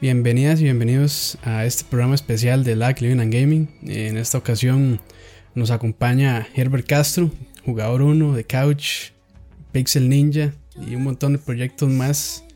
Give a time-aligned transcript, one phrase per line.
[0.00, 3.68] Bienvenidas y bienvenidos a este programa especial de LAC Living and Gaming.
[3.82, 4.98] En esta ocasión
[5.54, 7.30] nos acompaña Herbert Castro,
[7.66, 9.10] jugador 1 de Couch,
[9.72, 12.46] Pixel Ninja y un montón de proyectos más.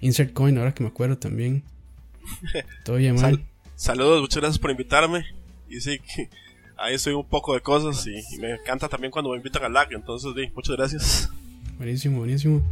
[0.00, 1.64] Insert Coin, ahora que me acuerdo también.
[2.86, 3.44] Todo bien, mal.
[3.74, 5.26] saludos, muchas gracias por invitarme.
[5.68, 6.00] Y sí,
[6.78, 9.92] ahí soy un poco de cosas y, me encanta también cuando me invitan a LAC.
[9.92, 11.30] Entonces, sí, muchas gracias.
[11.78, 12.62] Buenísimo, buenísimo.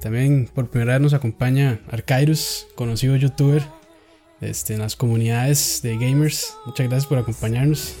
[0.00, 3.62] También por primera vez nos acompaña Arcairus, conocido youtuber
[4.42, 6.54] este, en las comunidades de gamers.
[6.66, 7.94] Muchas gracias por acompañarnos.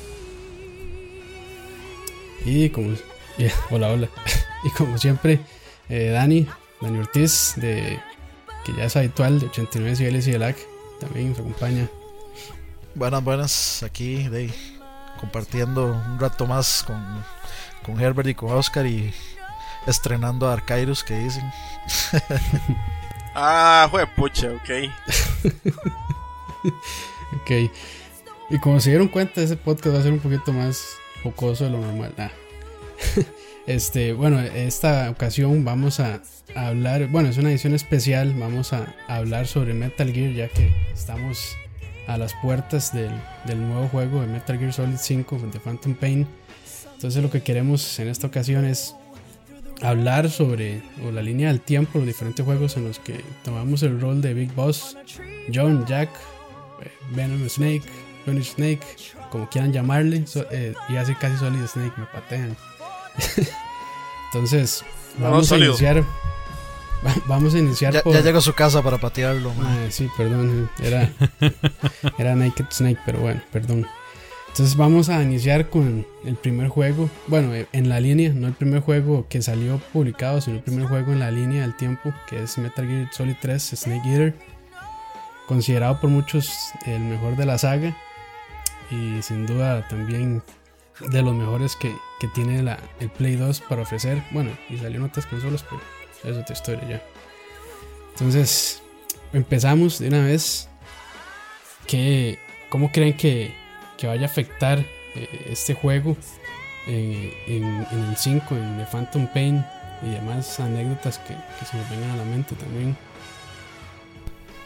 [2.44, 2.90] Y como.
[3.70, 4.08] hola, hola.
[4.64, 5.40] y como siempre,
[5.88, 6.46] eh, Dani,
[6.82, 7.98] Dani Ortiz, de,
[8.64, 10.58] que ya es habitual de 89 civiles y de LAC,
[11.00, 11.88] también nos acompaña.
[12.94, 13.82] Buenas, buenas.
[13.82, 14.28] Aquí,
[15.18, 17.02] compartiendo un rato más con,
[17.82, 19.10] con Herbert y con Oscar y
[19.86, 21.50] estrenando a Arcairus que dicen.
[23.34, 24.70] ah, fue pucha, ok.
[27.40, 27.70] ok.
[28.50, 31.70] Y como se dieron cuenta, ese podcast va a ser un poquito más jocoso de
[31.70, 32.14] lo normal.
[33.66, 36.22] Este, bueno, esta ocasión vamos a,
[36.56, 41.56] hablar, bueno, es una edición especial, vamos a, hablar sobre Metal Gear ya que estamos
[42.08, 43.12] a las puertas del,
[43.44, 46.26] del, nuevo juego de Metal Gear Solid 5 de Phantom Pain.
[46.94, 48.96] Entonces lo que queremos en esta ocasión es
[49.82, 54.00] hablar sobre o la línea del tiempo, los diferentes juegos en los que tomamos el
[54.00, 54.96] rol de Big Boss,
[55.52, 56.10] John, Jack,
[56.82, 57.82] eh, Venom Snake,
[58.24, 58.84] Punish Snake,
[59.30, 62.56] como quieran llamarle, eh, y así casi Solid Snake, me patean.
[64.32, 64.84] Entonces,
[65.18, 66.04] vamos a iniciar.
[67.26, 69.54] Vamos a iniciar ya, ya llegó a su casa para patearlo.
[69.88, 70.70] sí, perdón.
[70.82, 71.10] Era,
[72.18, 73.86] era Naked Snake, pero bueno, perdón.
[74.50, 78.52] Entonces vamos a iniciar con el primer juego, bueno, eh, en la línea, no el
[78.52, 82.42] primer juego que salió publicado, sino el primer juego en la línea del tiempo, que
[82.42, 84.34] es Metal Gear Solid 3 Snake Eater,
[85.46, 86.52] considerado por muchos
[86.84, 87.96] el mejor de la saga
[88.90, 90.42] y sin duda también
[91.08, 92.58] de los mejores que, que tiene
[92.98, 94.22] el Play 2 para ofrecer.
[94.32, 95.80] Bueno, y salió en otras consolas, pero
[96.24, 97.02] es otra historia ya.
[98.12, 98.82] Entonces,
[99.32, 100.68] empezamos de una vez.
[101.86, 102.38] ¿Qué,
[102.68, 103.59] ¿Cómo creen que
[104.00, 104.78] que vaya a afectar
[105.14, 106.16] eh, este juego
[106.86, 109.64] eh, en, el 5, en The Phantom Pain
[110.02, 111.34] y demás anécdotas que,
[111.64, 112.96] se nos vengan a la mente también.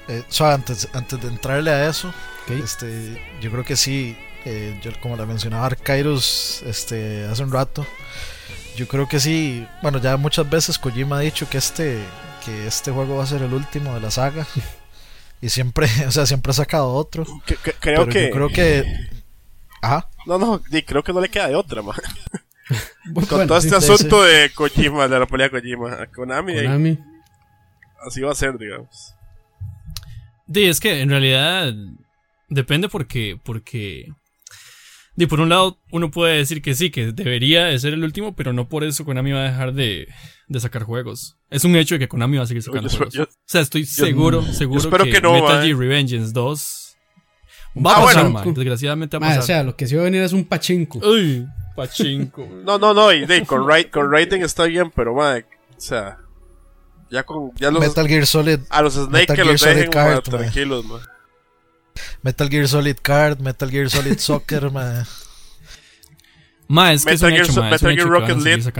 [0.06, 2.12] Eh, antes, antes de entrarle a eso,
[2.48, 4.16] este, yo creo que sí,
[4.82, 7.86] yo, como le mencionaba Arcairos este, hace un rato,
[8.76, 11.98] yo creo que sí, bueno, ya muchas veces Kojima ha dicho que este,
[12.44, 14.46] que este juego va a ser el último de la saga.
[15.40, 17.26] y siempre, o sea, siempre ha sacado otro.
[17.80, 18.30] creo que.
[18.30, 18.84] creo que
[20.26, 21.96] no, no, creo que no le queda de otra, man.
[23.28, 26.98] Con todo este asunto de Kojima, de la pelea Kojima, Konami, Konami.
[28.06, 29.14] así va a ser, digamos.
[30.52, 31.74] Sí, es que en realidad
[32.48, 34.08] depende porque, porque
[35.16, 38.34] de por un lado, uno puede decir que sí, que debería de ser el último,
[38.34, 40.08] pero no por eso Konami va a dejar de,
[40.48, 41.36] de sacar juegos.
[41.50, 43.16] Es un hecho de que Konami va a seguir sacando juegos.
[43.18, 46.83] o sea, estoy seguro, seguro que, que Metal Gear Revengeance 2
[47.76, 48.52] Va a ah, pasar, bueno.
[48.52, 49.42] Desgraciadamente va a pasar.
[49.42, 50.98] o sea, lo que sí va a venir es un pachinko.
[50.98, 52.46] Uy, pachinko.
[52.64, 53.12] no, no, no.
[53.12, 55.46] Y, con, con rating está bien, pero, madre,
[55.76, 56.18] o sea...
[57.10, 57.52] Ya con...
[57.56, 58.60] Ya los, Metal Gear Solid...
[58.70, 61.00] A los Snake que los dejen, card, tranquilos, man.
[62.22, 65.06] Metal Gear Solid Card, Metal Gear Solid Soccer, man.
[66.66, 68.72] Ma, es que Metal es un hecho, ma, Metal Gear Rocket League.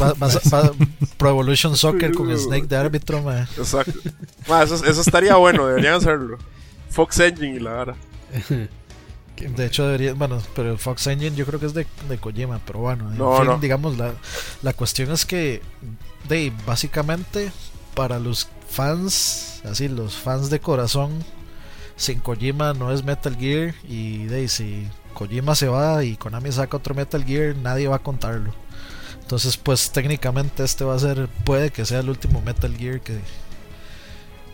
[0.00, 0.72] Va, va, va,
[1.18, 3.46] Pro Evolution Soccer con Snake de árbitro, man.
[3.56, 3.92] Exacto.
[4.48, 6.38] Ma, eso, eso estaría bueno, deberían hacerlo.
[6.96, 7.94] Fox Engine y la vara.
[9.36, 12.78] De hecho debería, bueno, pero Fox Engine yo creo que es de, de Kojima, pero
[12.78, 14.14] bueno, en fin, digamos, la,
[14.62, 15.60] la cuestión es que,
[16.26, 17.52] de, básicamente,
[17.94, 21.22] para los fans, así, los fans de corazón,
[21.96, 26.78] sin Kojima no es Metal Gear y de, si Kojima se va y Konami saca
[26.78, 28.54] otro Metal Gear, nadie va a contarlo.
[29.20, 33.20] Entonces, pues técnicamente este va a ser, puede que sea el último Metal Gear que,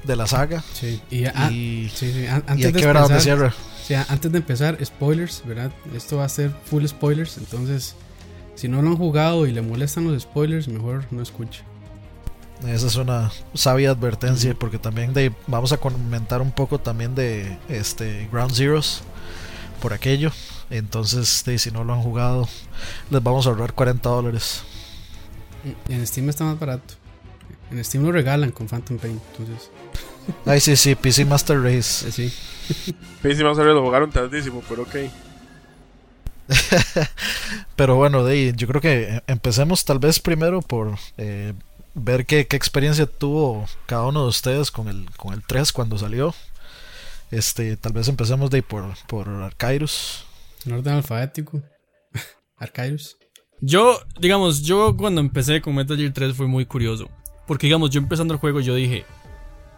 [0.05, 0.63] de la saga.
[0.73, 3.55] Sí, y, antes de empezar,
[4.09, 5.73] antes de empezar, spoilers, ¿verdad?
[5.95, 7.95] Esto va a ser full spoilers, entonces
[8.55, 11.63] si no lo han jugado y le molestan los spoilers, mejor no escuche.
[12.67, 17.59] Esa es una sabia advertencia porque también de, vamos a comentar un poco también de
[17.69, 19.03] este Ground Zeroes
[19.81, 20.31] por aquello.
[20.71, 22.49] Entonces, de, si no lo han jugado,
[23.11, 24.63] les vamos a ahorrar 40 dólares.
[25.89, 26.95] En Steam está más barato.
[27.71, 29.71] En Steam lo regalan con Phantom Pain, entonces.
[30.47, 32.09] Ay, sí, sí, PC Master Race.
[32.09, 32.33] Eh, sí.
[33.23, 34.97] PC Master Race lo jugaron tardísimo, pero ok.
[37.77, 41.55] pero bueno, de, yo creo que empecemos tal vez primero por eh,
[41.95, 45.99] ver qué, qué, experiencia tuvo cada uno de ustedes con el, con el 3 cuando
[45.99, 46.35] salió.
[47.31, 50.25] Este, tal vez empecemos de ahí por, por Arcairus.
[50.67, 51.63] En orden alfabético.
[52.59, 53.17] Arcairus.
[53.61, 57.09] Yo, digamos, yo cuando empecé con Metal Gear 3 fue muy curioso.
[57.47, 59.05] Porque, digamos, yo empezando el juego, yo dije,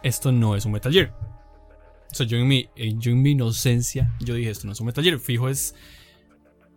[0.05, 1.13] esto no es un Metal Gear.
[2.11, 4.85] O sea, yo en mi, yo en mi inocencia, yo dije, esto no es un
[4.85, 5.19] Metal Gear.
[5.19, 5.75] Fijo, es.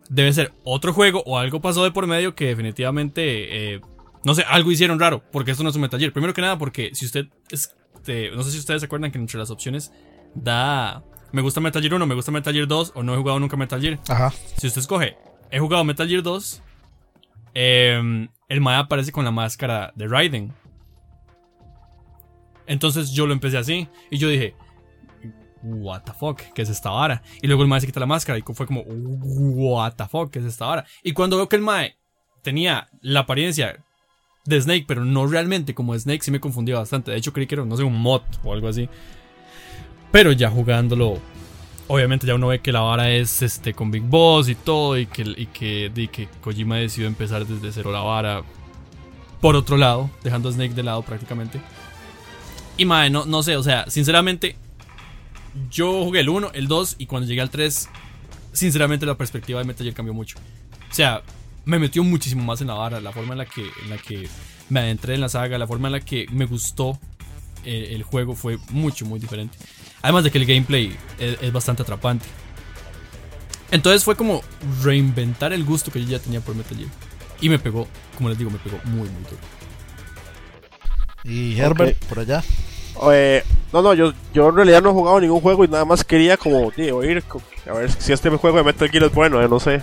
[0.09, 3.73] Debe ser otro juego o algo pasó de por medio que definitivamente.
[3.75, 3.81] Eh,
[4.25, 5.23] no sé, algo hicieron raro.
[5.31, 6.11] Porque esto no es un Metal Gear.
[6.11, 7.27] Primero que nada, porque si usted.
[7.51, 9.91] Este, no sé si ustedes se acuerdan que entre las opciones
[10.33, 11.03] da.
[11.31, 13.55] Me gusta Metal Gear 1, me gusta Metal Gear 2 o no he jugado nunca
[13.55, 13.99] Metal Gear.
[14.07, 14.33] Ajá.
[14.57, 15.15] Si usted escoge,
[15.51, 16.63] he jugado Metal Gear 2,
[17.53, 20.53] Em, el Maya aparece con la máscara de Raiden.
[22.69, 23.89] Entonces yo lo empecé así.
[24.09, 24.55] Y yo dije,
[25.63, 27.21] what the fuck, ¿qué es esta vara?
[27.41, 30.39] Y luego el Mae se quita la máscara y fue como, what the fuck, ¿qué
[30.39, 30.85] es esta vara?
[31.03, 31.97] Y cuando veo que el Mae
[32.43, 33.83] tenía la apariencia
[34.45, 37.11] de Snake, pero no realmente como Snake, sí me confundía bastante.
[37.11, 38.87] De hecho, creí que era, no sé, un mod o algo así.
[40.11, 41.19] Pero ya jugándolo
[41.87, 45.07] obviamente ya uno ve que la vara es este con Big Boss y todo y
[45.07, 48.43] que, y que, que Kojima decidió empezar desde cero la vara
[49.41, 51.59] por otro lado, dejando a Snake de lado prácticamente.
[52.79, 54.55] Y madre, no, no sé, o sea, sinceramente,
[55.69, 57.89] yo jugué el 1, el 2 y cuando llegué al 3,
[58.53, 60.37] sinceramente la perspectiva de Metal Gear cambió mucho.
[60.89, 61.21] O sea,
[61.65, 64.29] me metió muchísimo más en la vara, la forma en la que, en la que
[64.69, 66.97] me adentré en la saga, la forma en la que me gustó
[67.65, 69.57] eh, el juego fue mucho, muy diferente.
[70.01, 72.27] Además de que el gameplay es, bastante atrapante.
[73.71, 74.41] Entonces fue como
[74.81, 76.89] reinventar el gusto que yo ya tenía por Metal Gear.
[77.41, 79.59] Y me pegó, como les digo, me pegó muy, muy duro.
[81.25, 82.41] ¿Y Herbert, por allá?
[83.71, 86.37] No, no, yo, yo en realidad no he jugado ningún juego y nada más quería
[86.37, 87.23] como tío, oír
[87.69, 89.81] a ver si este juego de Metal Gear es bueno, eh, no sé.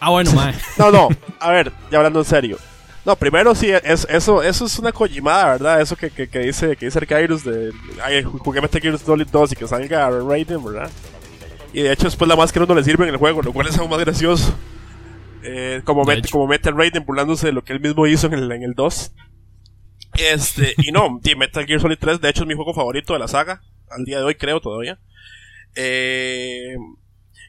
[0.00, 0.54] Ah, bueno, mae.
[0.78, 1.08] no, no,
[1.38, 2.58] a ver, ya hablando en serio.
[3.04, 5.80] No, primero sí, es, eso, eso es una Kojimada, ¿verdad?
[5.80, 7.70] Eso que, que, que dice que dice Arcairus de
[8.02, 10.90] ay, jugué Metal Gear Solid 2 y que salga Raiden, ¿verdad?
[11.74, 13.78] Y de hecho después la máscara no le sirve en el juego, lo cual es
[13.78, 14.54] aún más gracioso.
[15.42, 18.50] Eh, como, mete, como mete Raiden burlándose de lo que él mismo hizo en el,
[18.50, 19.12] en el 2.
[20.16, 23.28] Este, y no, Metal Gear Solid 3 de hecho es mi juego favorito de la
[23.28, 24.98] saga, al día de hoy creo todavía.
[25.74, 26.76] Eh,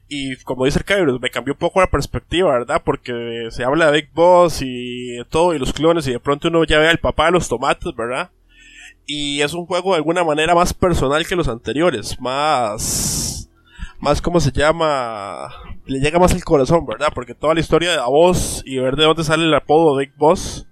[0.07, 2.81] y como dice el Kairos, me cambió un poco la perspectiva, ¿verdad?
[2.83, 6.63] Porque se habla de Big Boss y todo, y los clones, y de pronto uno
[6.63, 8.31] ya ve al papá de los tomates, ¿verdad?
[9.07, 13.49] Y es un juego de alguna manera más personal que los anteriores, más.
[13.99, 15.49] más como se llama.
[15.85, 17.09] le llega más al corazón, ¿verdad?
[17.13, 20.15] Porque toda la historia de Davos y ver de dónde sale el apodo de Big
[20.17, 20.67] Boss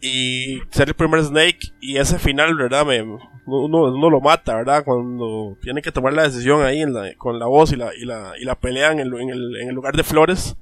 [0.00, 2.86] y ser el primer Snake y ese final, ¿verdad?
[2.86, 3.02] Me,
[3.46, 4.84] uno, lo mata, ¿verdad?
[4.84, 6.82] Cuando tiene que tomar la decisión ahí
[7.18, 9.68] con la voz y la, y la, y la pelea en el, en, el, en
[9.68, 10.56] el lugar de flores.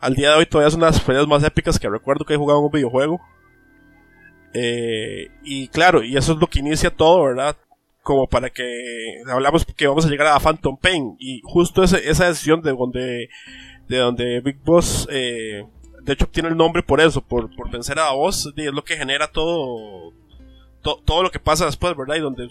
[0.00, 2.60] Al día de hoy todavía son las peleas más épicas que recuerdo que he jugado
[2.60, 3.20] en un videojuego.
[4.54, 7.56] Eh, y claro, y eso es lo que inicia todo, ¿verdad?
[8.02, 8.64] Como para que
[9.28, 11.16] hablamos que vamos a llegar a Phantom Pain.
[11.18, 13.28] Y justo ese, esa decisión de donde,
[13.88, 15.66] de donde Big Boss, eh,
[16.08, 18.96] de hecho obtiene el nombre por eso, por, por vencer a Davos, es lo que
[18.96, 20.14] genera todo,
[20.80, 22.16] todo lo que pasa después, ¿verdad?
[22.16, 22.48] Y donde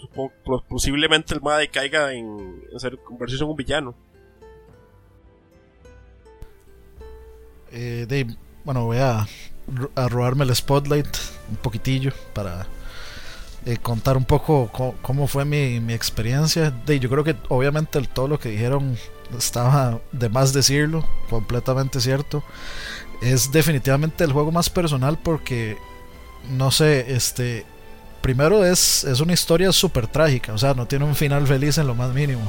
[0.68, 3.96] posiblemente el Made caiga en, ser convertirse en un villano.
[7.72, 9.26] Eh, Dave, bueno, voy a,
[9.96, 11.08] a, robarme el spotlight
[11.50, 12.64] un poquitillo para
[13.66, 14.70] eh, contar un poco
[15.02, 16.70] cómo, fue mi, mi experiencia.
[16.70, 18.96] Dave, yo creo que obviamente todo lo que dijeron
[19.36, 22.44] estaba de más decirlo, completamente cierto.
[23.20, 25.76] Es definitivamente el juego más personal porque,
[26.50, 27.66] no sé, este,
[28.20, 31.86] primero es, es una historia súper trágica, o sea, no tiene un final feliz en
[31.86, 32.42] lo más mínimo.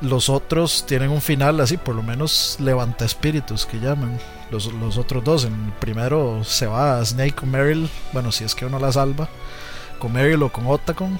[0.00, 4.18] Los otros tienen un final así, por lo menos levanta espíritus que llaman.
[4.50, 8.44] Los, los otros dos, en el primero se va a Snake con Meryl, bueno, si
[8.44, 9.28] es que uno la salva,
[9.98, 11.18] con Meryl o con Otacon.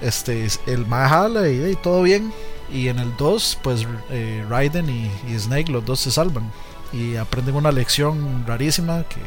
[0.00, 2.32] Este, el Mahala y, y, todo bien.
[2.72, 6.50] Y en el 2, pues eh, Raiden y, y Snake, los dos se salvan.
[6.92, 9.20] Y aprenden una lección rarísima que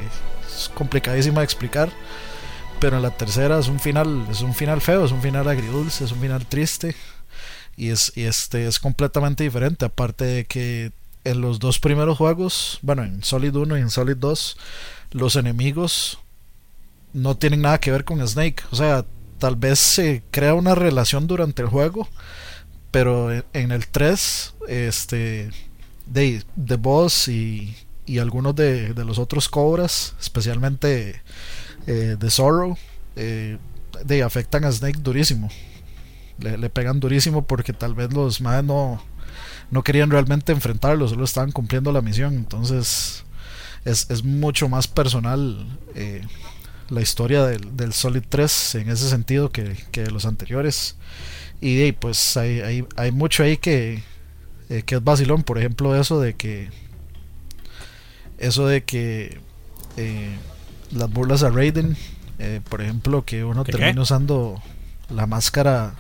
[0.48, 1.92] es complicadísima de explicar
[2.80, 6.04] pero en la tercera es un final, es un final feo, es un final agridulce,
[6.04, 6.96] es un final triste
[7.78, 10.92] y es y este es completamente diferente, aparte de que
[11.24, 14.58] en los dos primeros juegos, bueno, en Solid 1 y en Solid 2,
[15.12, 16.20] los enemigos
[17.14, 19.06] no tienen nada que ver con Snake, o sea,
[19.40, 22.08] tal vez se crea una relación durante el juego,
[22.92, 25.50] pero en el 3 este
[26.06, 31.22] de The Boss y, y algunos de, de los otros cobras, especialmente
[31.88, 32.78] eh, de Zorro
[33.16, 33.58] eh,
[34.04, 35.50] de, afectan a Snake durísimo.
[36.38, 39.02] Le, pegan durísimo porque tal vez los más no,
[39.72, 42.34] no querían realmente enfrentarlo, solo estaban cumpliendo la misión.
[42.34, 43.24] Entonces
[43.86, 46.24] es, es mucho más personal eh,
[46.90, 50.98] la historia del, del, Solid 3 en ese sentido que, que los anteriores.
[51.62, 54.04] Y pues hay, hay, hay mucho ahí que,
[54.70, 55.44] eh, que es vacilón.
[55.44, 56.70] Por ejemplo, eso de que.
[58.38, 59.40] Eso de que.
[59.98, 60.36] Eh,
[60.92, 61.98] las burlas a Raiden.
[62.40, 64.62] Eh, por ejemplo, que uno termina usando
[65.10, 65.96] la máscara.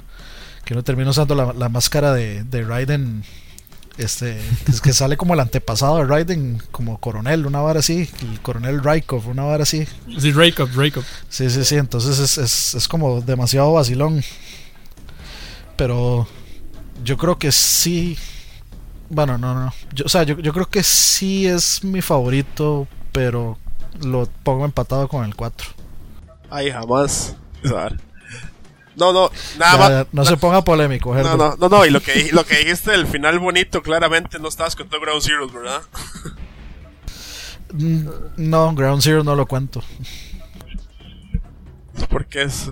[0.65, 3.23] Que uno termina usando la, la máscara de, de Raiden
[3.97, 8.41] este es que sale como el antepasado de Raiden como coronel una vara así el
[8.41, 9.87] coronel Rykov una vara así
[10.19, 14.21] sí Rykov Rykov sí sí sí entonces es, es, es, como demasiado vacilón
[15.77, 16.27] pero
[17.03, 18.17] yo creo que sí
[19.09, 23.57] bueno no no yo, o sea yo, yo creo que sí es mi favorito pero
[24.03, 25.69] lo pongo empatado con el 4
[26.49, 27.35] ay jamás
[28.95, 30.07] no, no, nada más.
[30.13, 33.07] No, se ponga polémico, No, no, no, no, y lo que, lo que dijiste del
[33.07, 35.81] final bonito, claramente no estabas con Ground Zero, ¿verdad?
[37.73, 38.07] Mm,
[38.37, 39.83] no, Ground Zero no lo cuento.
[42.09, 42.71] Porque es.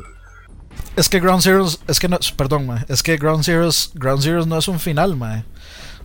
[0.95, 4.45] Es que Ground Zero, es que no, perdón, ma, es que Ground Zero, Ground Zero
[4.45, 5.43] no es un final, ma.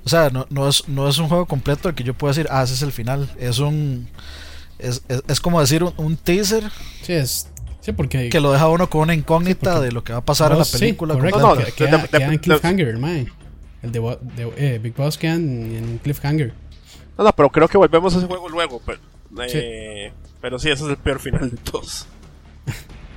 [0.09, 2.49] O sea, no, no, es, no es un juego completo el que yo pueda decir,
[2.50, 3.31] ah, ese es el final.
[3.38, 4.09] Es un.
[4.79, 6.65] Es, es, es como decir un, un teaser.
[7.03, 7.49] Sí, es
[7.93, 10.59] porque que lo deja uno con una incógnita de lo que va a pasar en
[10.59, 11.15] la película.
[11.15, 13.27] Sí, correcto, no, queda, en cliffhanger, mae.
[13.83, 14.19] El de,
[14.57, 16.53] eh, Big Boss queda en, cliffhanger.
[17.17, 18.81] No, no, pero creo que volvemos a ese juego luego.
[18.85, 19.00] Pero,
[19.53, 22.07] eh, pero sí, ese es el peor final de todos.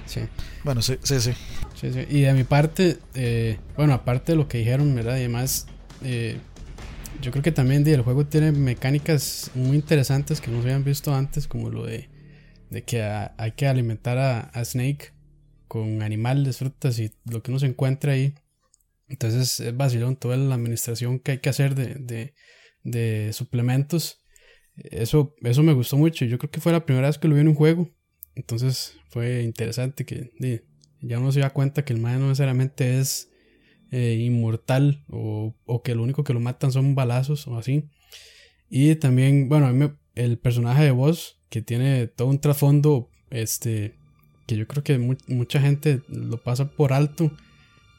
[0.05, 0.21] sí.
[0.63, 1.33] Bueno, sí, sí, sí.
[1.75, 2.05] sí, sí.
[2.09, 5.15] Y de mi parte, eh, bueno, aparte de lo que dijeron, ¿verdad?
[5.15, 5.67] Y además,
[6.03, 6.37] eh,
[7.21, 11.13] yo creo que también el juego tiene mecánicas muy interesantes que no se habían visto
[11.13, 12.09] antes, como lo de
[12.71, 15.11] de que hay que alimentar a, Snake
[15.67, 18.33] con animales, frutas y lo que uno se encuentra ahí.
[19.09, 22.33] Entonces es vacilón toda la administración que hay que hacer de,
[22.83, 24.23] de, suplementos.
[24.77, 26.23] Eso, eso me gustó mucho.
[26.23, 27.89] Yo creo que fue la primera vez que lo vi en un juego.
[28.35, 30.31] Entonces fue interesante que
[31.01, 33.30] ya uno se da cuenta que el mal no necesariamente es
[33.91, 37.89] eh, inmortal o, o, que lo único que lo matan son balazos o así.
[38.69, 43.95] Y también, bueno, a mí el personaje de voz que tiene todo un trasfondo, este,
[44.47, 47.31] que yo creo que mucha gente lo pasa por alto,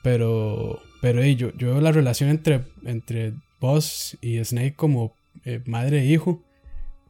[0.03, 6.01] pero, pero yo, yo veo la relación entre, entre Boss y Snake como eh, madre
[6.01, 6.43] e hijo,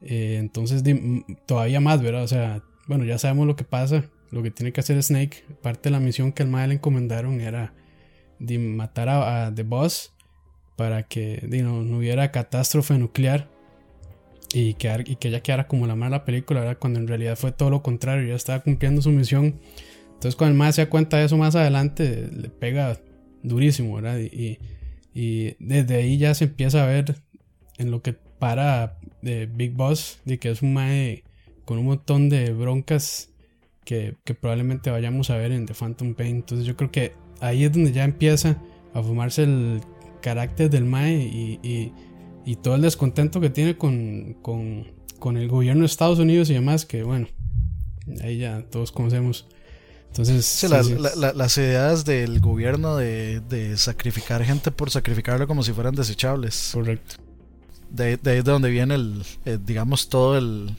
[0.01, 0.83] eh, entonces
[1.47, 2.25] todavía más, ¿verdad?
[2.25, 5.89] O sea, bueno, ya sabemos lo que pasa, lo que tiene que hacer Snake, parte
[5.89, 7.75] de la misión que al madre le encomendaron era
[8.43, 10.13] de matar a, The Boss
[10.77, 13.49] para que no, hubiera catástrofe nuclear
[14.53, 16.79] y, y que ella quedara como la mala película, ¿verdad?
[16.79, 19.61] cuando en realidad fue todo lo contrario, ya estaba cumpliendo su misión.
[20.15, 23.01] Entonces cuando el más se da cuenta de eso más adelante, le pega
[23.43, 24.19] durísimo, ¿verdad?
[24.19, 24.59] Y,
[25.15, 27.17] y, desde ahí ya se empieza a ver
[27.79, 31.25] en lo que para de Big Boss, de que es un mae
[31.65, 33.31] con un montón de broncas
[33.85, 36.37] que, que, probablemente vayamos a ver en The Phantom Pain.
[36.37, 38.57] Entonces yo creo que ahí es donde ya empieza
[38.95, 39.81] a fumarse el
[40.23, 41.93] carácter del mae y
[42.45, 44.87] y todo el descontento que tiene con, con,
[45.19, 47.29] con, el gobierno de Estados Unidos y demás, que bueno,
[48.23, 49.47] ahí ya todos conocemos.
[50.09, 56.71] Entonces, las ideas del gobierno de, de, sacrificar gente por sacrificarlo como si fueran desechables.
[56.75, 57.15] Correcto.
[57.89, 60.77] De, de ahí es de donde viene el, eh, digamos, todo el,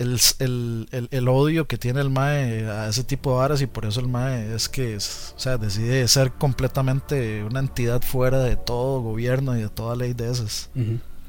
[0.00, 3.84] el, el, el, odio que tiene el MAE a ese tipo de varas y por
[3.84, 9.02] eso el MAE es que o sea, decide ser completamente una entidad fuera de todo
[9.02, 10.70] gobierno y de toda ley de esas.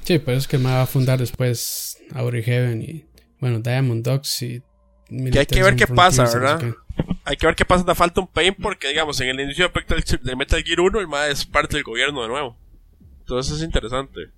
[0.04, 3.06] Sí, pues es que el MAE va a fundar después Auri Heaven y
[3.40, 4.64] bueno, Diamond Dogs y...
[5.10, 6.74] Que hay que ver qué pasa, ¿verdad?
[7.26, 9.70] Hay que ver qué pasa en The Phantom Pain porque, digamos, en el inicio
[10.22, 12.58] de Metal Gear 1 el MAE es parte del gobierno de nuevo.
[13.20, 14.30] Entonces es interesante.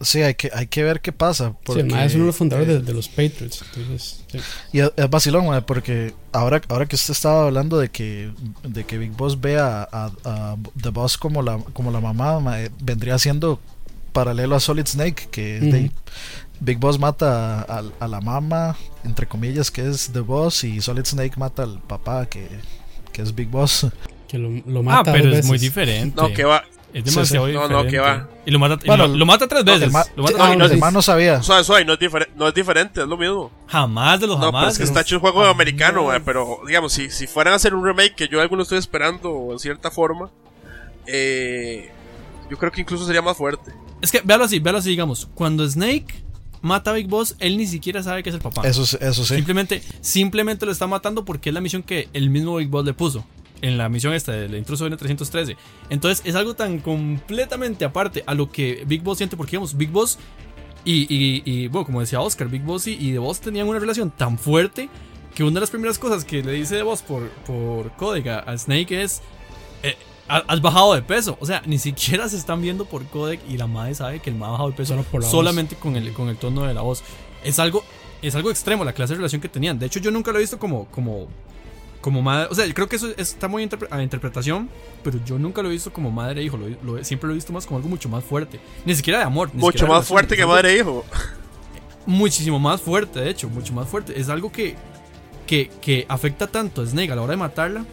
[0.00, 1.54] Sí, hay que, hay que ver qué pasa.
[1.64, 3.64] Porque, sí, es uno de los fundadores de, los Patriots.
[3.76, 4.24] Entonces,
[4.72, 8.30] Y es, vacilón, porque ahora, ahora que usted estaba hablando de que,
[8.62, 12.40] de que Big Boss ve a, a, The Boss como la, como la mamá,
[12.80, 13.60] vendría siendo
[14.12, 15.90] paralelo a Solid Snake, que
[16.60, 21.36] Big Boss mata a, la mamá, entre comillas, que es The Boss, y Solid Snake
[21.36, 22.48] mata al papá, que,
[23.12, 23.86] que es Big Boss.
[24.28, 25.10] Que lo, lo mata.
[25.10, 26.20] Ah, pero es muy diferente.
[26.20, 28.28] No, que va, es demasiado No, no, que va.
[28.46, 29.92] Y lo mata, lo, mata tres veces.
[30.14, 31.42] lo mata ah, no, no, no sabía.
[31.42, 31.98] Suave, no es,
[32.36, 33.50] no es diferente, es lo mismo.
[33.66, 34.52] Jamás de los jamás.
[34.52, 37.56] No, pero es que está hecho un juego americano, pero digamos, si, si fueran a
[37.56, 40.30] hacer un remake que yo alguno estoy esperando en cierta forma,
[41.06, 41.90] eh,
[42.48, 43.72] yo creo que incluso sería más fuerte.
[44.00, 46.22] Es que, véalo así, véalo así, digamos, cuando Snake
[46.62, 48.62] mata a Big Boss, él ni siquiera sabe que es el papá.
[48.68, 49.34] Eso, eso sí.
[49.34, 52.94] Simplemente, simplemente lo está matando porque es la misión que el mismo Big Boss le
[52.94, 53.24] puso
[53.64, 55.56] en la misión esta del intruso N313.
[55.88, 59.90] Entonces es algo tan completamente aparte a lo que Big Boss siente, porque digamos, Big
[59.90, 60.18] Boss
[60.84, 64.36] y, y, bueno, como decía Oscar, Big Boss y, The Boss tenían una relación tan
[64.36, 64.90] fuerte
[65.34, 68.58] que una de las primeras cosas que le dice de voz por, por código a
[68.58, 69.22] Snake es,
[69.82, 69.96] eh,
[70.28, 71.38] has bajado de peso.
[71.40, 74.36] O sea, ni siquiera se están viendo por codec y la madre sabe que el
[74.36, 77.02] ma ha bajado de peso solamente con el, con el tono de la voz.
[77.42, 77.82] Es algo,
[78.20, 79.78] es algo extremo la clase de relación que tenían.
[79.78, 81.28] De hecho, yo nunca lo he visto como, como,
[82.04, 82.48] como madre.
[82.50, 84.68] O sea, creo que eso está muy a interpretación,
[85.02, 86.58] pero yo nunca lo he visto como madre e hijo.
[86.58, 88.60] Lo, siempre lo he visto más como algo mucho más fuerte.
[88.84, 89.48] Ni siquiera de amor.
[89.54, 91.02] mucho más fuerte que madre e hijo.
[92.04, 94.20] Muchísimo más fuerte, de hecho, mucho más fuerte.
[94.20, 94.76] Es algo que,
[95.46, 97.86] que, que afecta tanto a Snake a la hora de matarla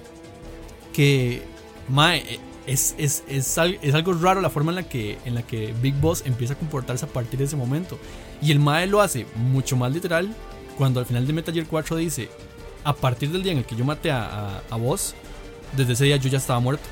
[0.92, 1.42] que
[1.88, 3.58] Mae, eh, es, es, es,
[3.96, 7.06] algo raro la forma en la, que, en la que Big Boss empieza a comportarse
[7.06, 7.98] a partir de ese momento.
[8.42, 10.36] Y el Mae lo hace mucho más literal
[10.78, 12.30] cuando al final de Metal Gear 4 dice,
[12.84, 15.16] a partir del día en el que yo maté a, a, Boss,
[15.76, 16.84] desde ese día yo ya estaba muerto.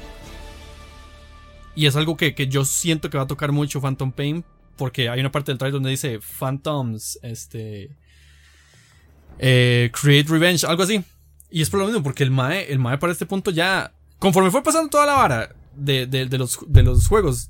[1.76, 4.44] Y es algo que, que, yo siento que va a tocar mucho Phantom Pain,
[4.76, 7.96] porque hay una parte del trailer donde dice Phantoms, este...
[9.42, 11.02] Eh, create Revenge, algo así.
[11.50, 14.52] Y es por lo mismo, porque el Mae, el Mae para este punto ya conforme
[14.52, 17.50] fue pasando toda la vara de, de, los, de los juegos,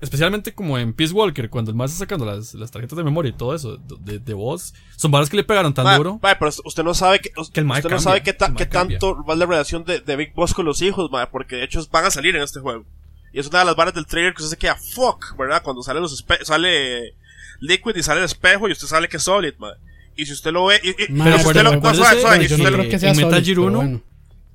[0.00, 3.30] especialmente como en Peace Walker, cuando el más está sacando las, las, tarjetas de memoria
[3.30, 6.18] y todo eso de, de voz, son varas que le pegaron tan duro.
[6.20, 10.00] pero usted no sabe que, usted no sabe qué, qué tanto va la relación de,
[10.00, 12.84] de, Big Boss con los hijos, porque de hecho van a salir en este juego.
[13.32, 15.62] Y es una de las varas del trailer que usted se queda fuck, ¿verdad?
[15.62, 17.14] Cuando sale los sale
[17.60, 19.78] Liquid y sale el espejo y usted sale que es Solid, madre.
[20.16, 22.88] Y si usted lo ve, y, pero si usted lo, no, suave, si usted lo,
[22.88, 24.02] que sea Metal Gear 1,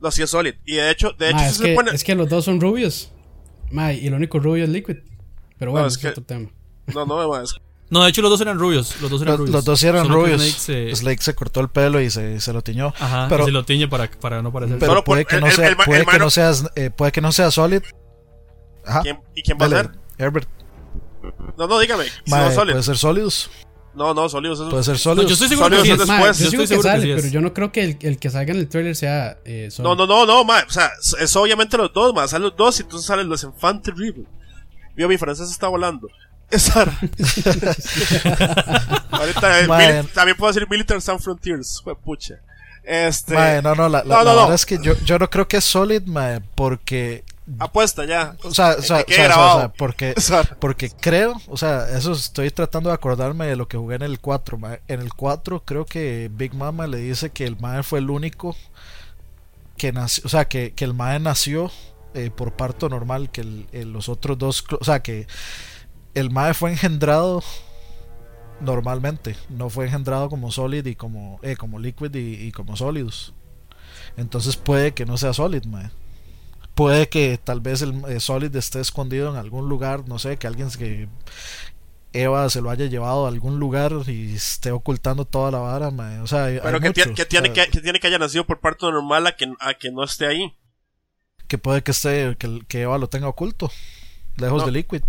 [0.01, 0.55] lo hacía Solid.
[0.65, 3.11] Y de hecho, de hecho es, que, es que los dos son rubios.
[3.71, 4.97] Ma, y el único rubio es Liquid.
[5.57, 6.49] Pero bueno, es, que, otro tema.
[6.93, 7.55] No, no, es
[7.89, 8.99] No, de hecho los dos eran rubios.
[9.01, 9.53] Los dos eran rubios.
[9.53, 10.41] Los dos eran rubios.
[10.41, 11.35] Snake se...
[11.35, 12.93] cortó el pelo y se, se lo tiñó.
[12.99, 14.77] Ajá, pero, se lo tiñe para, para no parecer.
[14.79, 17.81] Pero puede, que no sea, puede, que no sea, eh, puede que no sea Solid.
[18.85, 19.03] Ajá.
[19.35, 19.91] ¿Y quién va a ser?
[20.17, 20.47] Herbert.
[21.57, 22.05] No, no, dígame.
[22.27, 23.49] Ma, puede ser Solidus.
[23.95, 24.61] No, no, sólidos.
[24.69, 25.29] Puede ser sólidos.
[25.29, 25.97] yo estoy seguro que sí es.
[25.97, 26.39] después.
[26.39, 28.59] yo, estoy seguro que sale, pero yo no creo que el, el, que salga en
[28.59, 32.13] el trailer sea eh, No, no, no, no, ma, o sea, es obviamente los dos,
[32.13, 34.25] ma, salen los dos y entonces salen los Enfant Terrible.
[34.95, 36.07] Vio, mi francés está volando.
[36.51, 36.99] Es Ahorita,
[39.61, 42.35] eh, también puedo decir Military Sans Frontiers, fue pucha.
[42.83, 43.33] Este.
[43.63, 45.63] no, no, la, la, no, no, verdad es que yo, yo no creo que es
[45.63, 47.23] Solid, ma, porque
[47.59, 48.35] Apuesta ya.
[48.43, 50.15] O sea, o sea, o sea, porque,
[50.59, 54.19] porque creo, o sea, eso estoy tratando de acordarme de lo que jugué en el
[54.19, 54.59] 4.
[54.87, 58.55] En el 4 creo que Big Mama le dice que el Mae fue el único
[59.77, 61.71] que nació, o sea, que, que el Mae nació
[62.15, 65.27] eh, por parto normal, que los otros dos, o sea, que
[66.13, 67.43] el Mae fue engendrado
[68.61, 73.33] normalmente, no fue engendrado como Solid y como, eh, como Liquid y, y como Solidus.
[74.17, 75.91] Entonces puede que no sea Solid, Mae
[76.75, 80.45] puede que tal vez el eh, Solid esté escondido en algún lugar, no sé, que
[80.45, 81.07] alguien que
[82.13, 85.87] Eva se lo haya llevado a algún lugar y esté ocultando toda la vara,
[86.21, 86.91] o sea, pero que,
[87.25, 90.27] tiene que, tiene que haya nacido por parto normal a que, a que no esté
[90.27, 90.55] ahí.
[91.47, 93.71] Que puede que esté que, que Eva lo tenga oculto,
[94.37, 95.01] lejos de Liquid.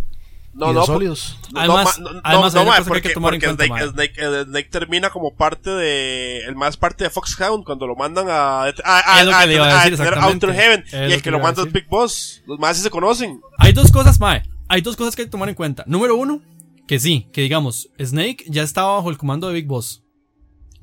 [0.56, 1.38] No, no, sólidos.
[1.54, 6.38] Además, no, además no, porque, porque Snake, termina como parte de.
[6.46, 8.62] El más parte de Foxhound cuando lo mandan a.
[8.62, 10.84] A, a, a, Outer Heaven.
[10.92, 12.42] y el que, lo manda es Big Boss.
[12.46, 13.38] Los más se conocen.
[13.58, 14.44] Hay dos cosas, Mae.
[14.68, 15.84] Hay dos cosas que hay que tomar en cuenta.
[15.86, 16.40] Número uno,
[16.88, 20.04] que sí, que digamos, Snake ya estaba bajo el comando de Big Boss.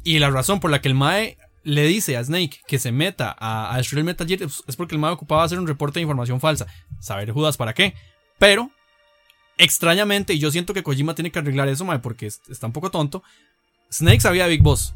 [0.04, 3.36] Y la razón por la que el Mae le dice a Snake que se meta
[3.38, 6.39] a, a destruir Metal Gear es porque el Mae ocupaba hacer un reporte de información
[6.39, 6.67] falsa.
[6.99, 7.93] Saber Judas para qué.
[8.38, 8.71] Pero
[9.58, 12.91] extrañamente, y yo siento que Kojima tiene que arreglar eso, mae, porque está un poco
[12.91, 13.23] tonto.
[13.91, 14.93] Snake sabía Big Boss.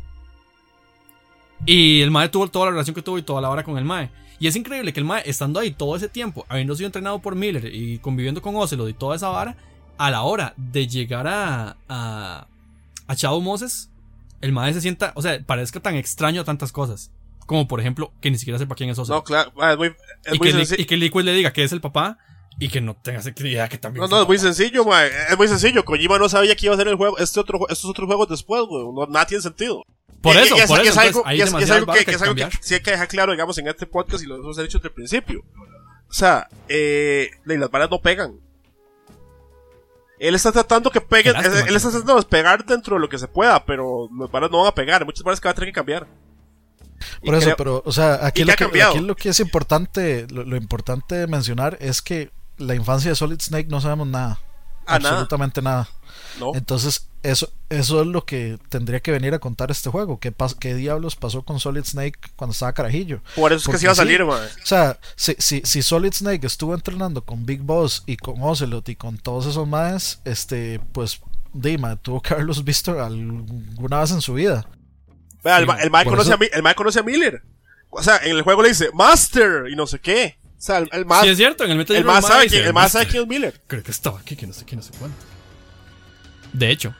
[1.65, 3.86] Y el Mae tuvo toda la relación que tuvo y toda la hora con el
[3.86, 4.10] Mae.
[4.39, 7.36] Y es increíble que el Mae, estando ahí todo ese tiempo, habiendo sido entrenado por
[7.36, 9.58] Miller y conviviendo con Ocelot y toda esa vara,
[9.97, 12.47] a la hora de llegar a, a,
[13.08, 13.89] a Chavo Moses,
[14.41, 17.12] el Mae se sienta, o sea, parezca tan extraño a tantas cosas.
[17.45, 19.19] Como por ejemplo, que ni siquiera sepa quién es Ocelot.
[19.19, 19.88] No, claro, es muy,
[20.34, 22.17] y, que, y, que, Liquid le diga que es el papá
[22.60, 24.02] y que no tengas idea que también.
[24.02, 25.10] No, no, es muy sencillo, mae.
[25.30, 25.86] Es muy sencillo.
[25.86, 28.63] Kojima no sabía que iba a ser el juego, este otro, estos otros juegos después,
[28.67, 28.84] güey.
[28.93, 29.84] No, nada tiene sentido.
[30.21, 30.89] Por eso, por eso.
[30.89, 31.71] Es algo, que, es
[32.21, 34.80] algo que, sí hay que dejar claro, digamos, en este podcast y lo hemos dicho
[34.80, 35.43] desde el principio.
[36.10, 38.39] O sea, eh, las balas no pegan.
[40.19, 43.27] Él está tratando que peguen, él, está tratando de pegar dentro de lo que se
[43.27, 45.01] pueda, pero las balas no van a pegar.
[45.01, 46.08] Hay muchas balas que va a tener que cambiar.
[47.23, 50.58] Por eso, pero, o sea, aquí lo, que, aquí lo que es importante, lo, lo
[50.58, 54.39] importante de mencionar es que la infancia de Solid Snake no sabemos nada.
[54.88, 55.88] Absolutamente nada.
[56.54, 60.19] Entonces, eso, eso es lo que tendría que venir a contar este juego.
[60.19, 63.21] ¿Qué, ¿Qué diablos pasó con Solid Snake cuando estaba carajillo?
[63.36, 66.45] Por eso es que se iba a salir, O sea, si, si, si, Solid Snake
[66.45, 71.19] estuvo entrenando con Big Boss y con Ocelot y con todos esos más, este, pues,
[71.54, 74.67] Dima tuvo que haberlos visto alguna vez en su vida.
[75.43, 77.41] Vea, el, el, conoce a, el conoce a Miller.
[77.89, 80.38] O sea, en el juego le dice Master y no sé qué.
[80.58, 81.24] O sea, el, más.
[81.24, 83.30] Sí, es cierto, en el Metal El más sabe, quién, el más sabe quién es
[83.30, 83.62] Miller.
[83.67, 85.15] Creo que estaba aquí, que no sé quién, no sé cuándo.
[86.54, 86.96] De hecho.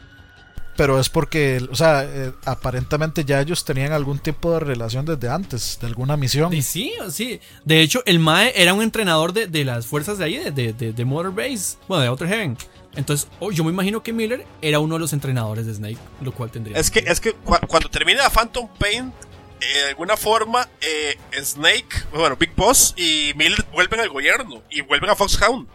[0.76, 5.28] Pero es porque, o sea, eh, aparentemente ya ellos tenían algún tipo de relación desde
[5.28, 6.52] antes, de alguna misión.
[6.52, 7.39] Sí, sí, sí.
[7.65, 10.93] De hecho, el Mae era un entrenador de, de las fuerzas de ahí, de, de,
[10.93, 12.58] de Motor Base, bueno, de Outer Heaven.
[12.96, 16.32] Entonces, oh, yo me imagino que Miller era uno de los entrenadores de Snake, lo
[16.32, 16.78] cual tendría.
[16.78, 19.12] Es que, es que cuando termina Phantom Pain,
[19.60, 25.10] de alguna forma, eh, Snake, bueno, Big Boss y Miller vuelven al gobierno y vuelven
[25.10, 25.67] a Foxhound.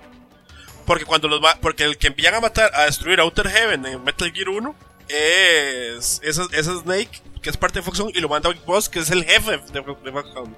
[0.87, 4.03] Porque cuando los va, porque el que envían a matar, a destruir Outer Heaven en
[4.03, 4.75] Metal Gear 1
[5.09, 9.01] es ese, Snake, que es parte de Foxhound, y lo manda a Big Boss, que
[9.01, 10.57] es el jefe de, Foxhound.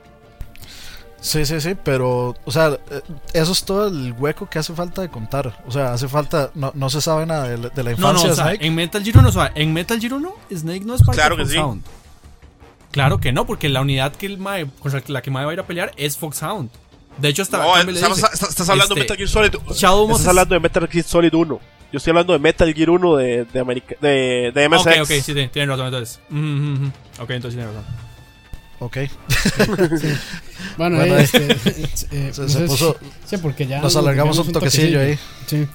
[1.20, 3.00] Sí, sí, sí, pero, o sea, eh,
[3.32, 5.58] eso es todo el hueco que hace falta de contar.
[5.66, 8.50] O sea, hace falta, no, no se sabe nada de, la, infancia no, no, o
[8.60, 11.28] en Metal Gear 1, o sea, en Metal Gear 1, Snake no es parte de
[11.28, 11.82] Foxhound.
[11.82, 12.03] Claro que
[13.32, 15.66] no, porque la unidad que el Mae, con la que Mae va a ir a
[15.66, 16.70] pelear es Foxhound.
[17.18, 17.58] De hecho, está.
[17.58, 19.54] No, estás, hablando de este, Metal Gear Solid.
[19.70, 21.60] estás hablando de Metal Gear Solid 1.
[21.92, 24.86] Yo estoy hablando de Metal Gear 1 de, de, America, de, de MSX.
[24.86, 26.20] Ok, ok, sí, tienes razón entonces.
[27.20, 27.84] Ok, entonces tienes razón.
[28.80, 28.96] Ok.
[30.76, 31.52] Bueno, bueno este,
[32.10, 35.18] eh, se, puso, sí, porque ya nos alargamos un toquecillo, ahí.
[35.46, 35.66] Sí.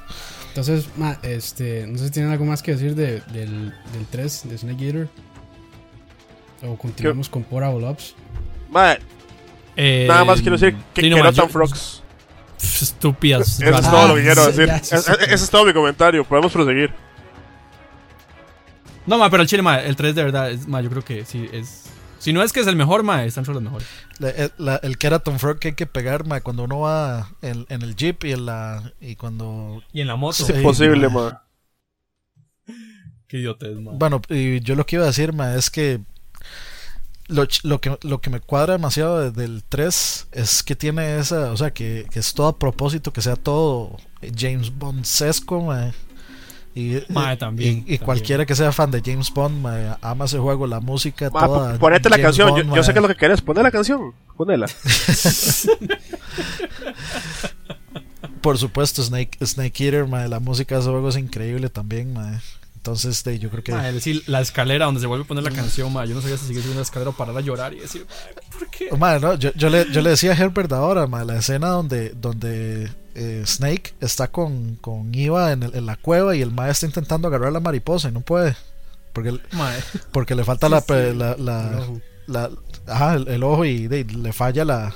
[0.50, 4.50] Entonces, ma, este, no sé si tienen algo más que decir de, del, del 3
[4.50, 5.10] de Snake Eater.
[6.63, 8.15] O continuamos con Portable Ops.
[9.76, 12.04] Eh, nada más quiero decir que, que no tan frogs.
[12.62, 13.62] Estúpidas.
[13.62, 14.69] Eso es todo lo que quiero decir.
[14.69, 16.24] Ese es todo mi comentario.
[16.26, 16.93] Podemos proseguir.
[19.06, 21.26] No, ma, pero el chile, ma, el 3 de verdad, es, ma, yo creo que
[21.26, 21.86] sí es.
[22.19, 23.88] Si no es que es el mejor, ma, están entre los mejores.
[24.19, 27.82] el, la, el Keraton Frog que hay que pegar, ma, cuando uno va en, en,
[27.82, 28.93] el Jeep y en la.
[29.00, 29.82] Y cuando.
[29.93, 30.43] Y en la moto.
[30.43, 31.43] Es imposible, ma.
[33.28, 33.91] Qué idiota es, ma.
[33.93, 36.02] Bueno, y yo lo que iba a decir, ma, es que
[37.30, 41.58] lo, lo, que, lo que me cuadra demasiado del 3 es que tiene esa, o
[41.58, 43.98] sea, que, que es todo a propósito, que sea todo
[44.36, 45.74] James Bond sesco,
[46.74, 47.00] Y,
[47.38, 49.65] también, y, cualquiera que sea fan de James Bond
[50.02, 51.78] ama ese juego, la música, toda.
[51.78, 54.68] Ponete la canción, yo, yo, sé que es lo que querés, poné la canción, ponela.
[58.42, 62.15] Por supuesto, Snake, Snake Eater, la música de ese juego es increíble también,
[62.80, 63.74] entonces, yo creo que.
[63.74, 66.38] Ah, decir, la escalera donde se vuelve a poner la canción, ma, yo no sabía
[66.38, 68.08] si seguir subiendo la escalera o parar a llorar y decir,
[68.58, 68.89] ¿por qué?
[68.89, 72.89] no, yo, yo, le, yo le decía a Herbert ahora, ma, la escena donde, donde
[73.15, 76.86] eh, Snake está con, con Iva en, el, en, la cueva y el ma está
[76.86, 78.56] intentando agarrar la mariposa y no puede.
[79.12, 79.38] Porque,
[80.13, 81.86] porque le falta la, la, la,
[82.28, 82.50] la,
[82.88, 84.96] ajá, el, ojo y le falla la,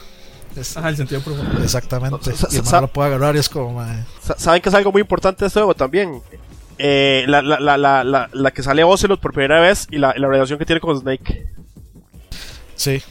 [0.76, 1.62] Ajá, el sentido profundo.
[1.62, 2.32] Exactamente.
[2.50, 3.84] y el no lo puede agarrar y es como.
[4.38, 6.22] ¿Saben que es algo muy importante de este juego también?
[6.78, 10.28] Eh, la, la, la, la, la que sale Ocelot por primera vez y la, la
[10.28, 11.48] relación que tiene con Snake.
[12.76, 13.02] Sí,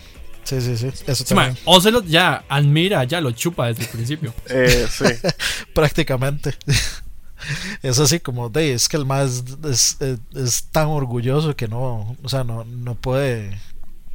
[0.44, 0.88] sí, sí, sí.
[1.06, 4.34] Eso sí, Ocelot ya admira, ya lo chupa desde el principio.
[4.48, 5.04] Eh, sí.
[5.74, 6.54] Prácticamente.
[7.82, 12.28] Es así como, de, es que el más es, es, tan orgulloso que no, o
[12.28, 13.58] sea, no, no puede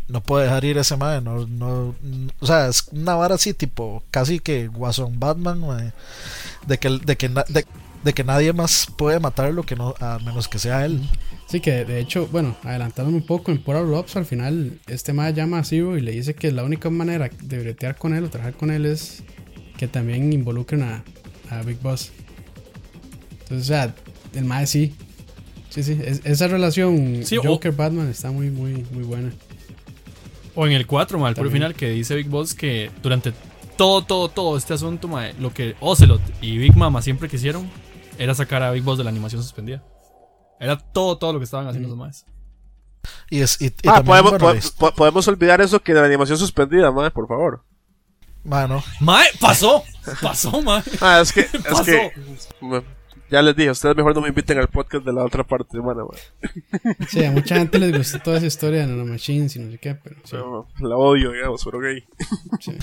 [0.07, 1.93] no puede dejar ir ese madre, no, no,
[2.39, 5.93] o sea, es una vara así tipo casi que Guasón Batman,
[6.65, 7.65] de que de que de,
[8.07, 11.01] de que nadie más puede matarlo que no, a menos que sea él.
[11.45, 15.33] Sí, que de hecho, bueno, adelantándome un poco en Portal Ops, al final este más
[15.33, 18.29] llama a Zero y le dice que la única manera de bretear con él o
[18.29, 19.23] trabajar con él es
[19.77, 21.03] que también involucren a,
[21.49, 22.13] a Big Boss.
[23.41, 23.93] Entonces, o sea,
[24.33, 24.95] el más sí.
[25.67, 29.33] Sí, sí, esa relación Joker-Batman está muy, muy, muy buena.
[30.55, 33.33] O en el 4, mal, por final, que dice Big Boss que durante
[33.75, 37.69] todo, todo, todo este asunto, lo que Ocelot y Big Mama siempre quisieron
[38.17, 39.83] era sacar a Big Boss de la animación suspendida.
[40.59, 42.25] Era todo, todo lo que estaban haciendo los más.
[43.29, 44.33] Y es, y, ah, podemos,
[44.95, 47.63] podemos, olvidar eso que de la animación suspendida, madre, por favor.
[48.43, 48.83] Mano.
[48.99, 49.83] Mae, pasó.
[50.21, 50.83] Pasó, mae.
[50.99, 52.11] Ah, es que, es que
[53.29, 56.09] ya les dije, ustedes mejor no me inviten al podcast de la otra parte, hermano.
[57.09, 59.95] Sí, a mucha gente les gustó toda esa historia de Nanomachines y no sé qué,
[59.95, 60.15] pero.
[60.23, 60.35] Sí.
[60.79, 62.03] la odio, digamos, pero gay.
[62.59, 62.77] Sí.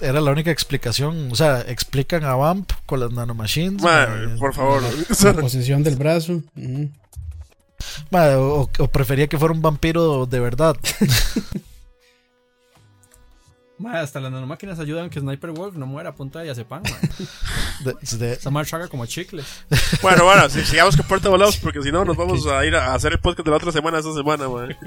[0.00, 1.30] era la única explicación.
[1.30, 3.82] O sea, explican a Vamp con las Nanomachines.
[4.38, 4.82] por favor.
[4.82, 6.42] La, posesión del brazo.
[8.12, 10.76] o, o prefería que fuera un vampiro de verdad.
[13.86, 16.82] hasta las nanomáquinas ayudan a que Sniper Wolf no muera a punta de pan
[17.84, 19.42] de, Esa marcha haga como chicle.
[20.02, 22.94] Bueno, bueno, si, sigamos con Puerto Volados porque si no nos vamos a ir a
[22.94, 24.76] hacer el podcast de la otra semana esta semana, man.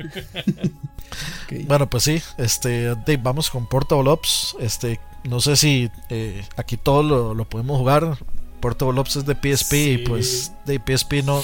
[1.67, 4.55] Bueno, pues sí, este, vamos con Portable Ops.
[4.61, 8.17] Este, no sé si eh, aquí todo lo, lo, podemos jugar.
[8.61, 11.43] Portable Ops es de PSP y pues de PSP no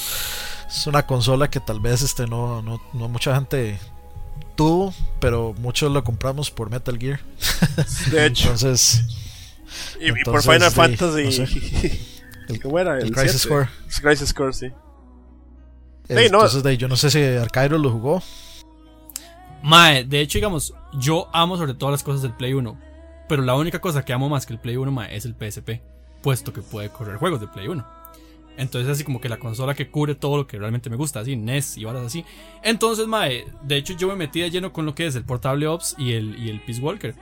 [0.68, 3.78] es una consola que tal vez este no, no, no mucha gente
[4.58, 7.22] tuvo, pero muchos lo compramos por Metal Gear.
[8.12, 8.44] De hecho.
[8.48, 9.06] entonces,
[10.02, 11.22] y, por Final Fantasy.
[12.50, 13.00] el, ¿Qué era?
[13.00, 13.70] El, Crisis Core.
[14.02, 14.72] Crisis Core, sí.
[16.10, 18.22] entonces, de, yo no sé si Arcairo lo jugó.
[19.64, 22.80] Mae, de hecho, digamos, yo amo sobre todas las cosas del Play 1.
[23.28, 25.82] Pero la única cosa que amo más que el Play 1, mae, es el PSP.
[26.22, 27.97] Puesto que puede correr juegos de Play 1.
[28.58, 31.36] Entonces, así como que la consola que cubre todo lo que realmente me gusta, así,
[31.36, 32.26] NES y varas así.
[32.64, 35.68] Entonces, mae, de hecho, yo me metí de lleno con lo que es el Portable
[35.68, 37.16] Ops y el, y el Peace Walker.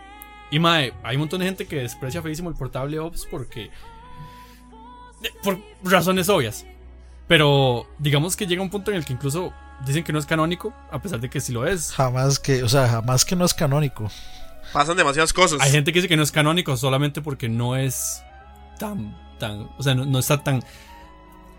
[0.49, 3.69] Y mae, hay un montón de gente que desprecia feísimo el Portable Ops porque.
[5.43, 6.65] Por razones obvias.
[7.27, 9.51] Pero digamos que llega un punto en el que incluso
[9.85, 11.91] dicen que no es canónico, a pesar de que sí lo es.
[11.91, 14.09] Jamás que, o sea, jamás que no es canónico.
[14.71, 15.59] Pasan demasiadas cosas.
[15.61, 18.21] Hay gente que dice que no es canónico solamente porque no es
[18.77, 20.63] tan, tan, o sea, no, está tan,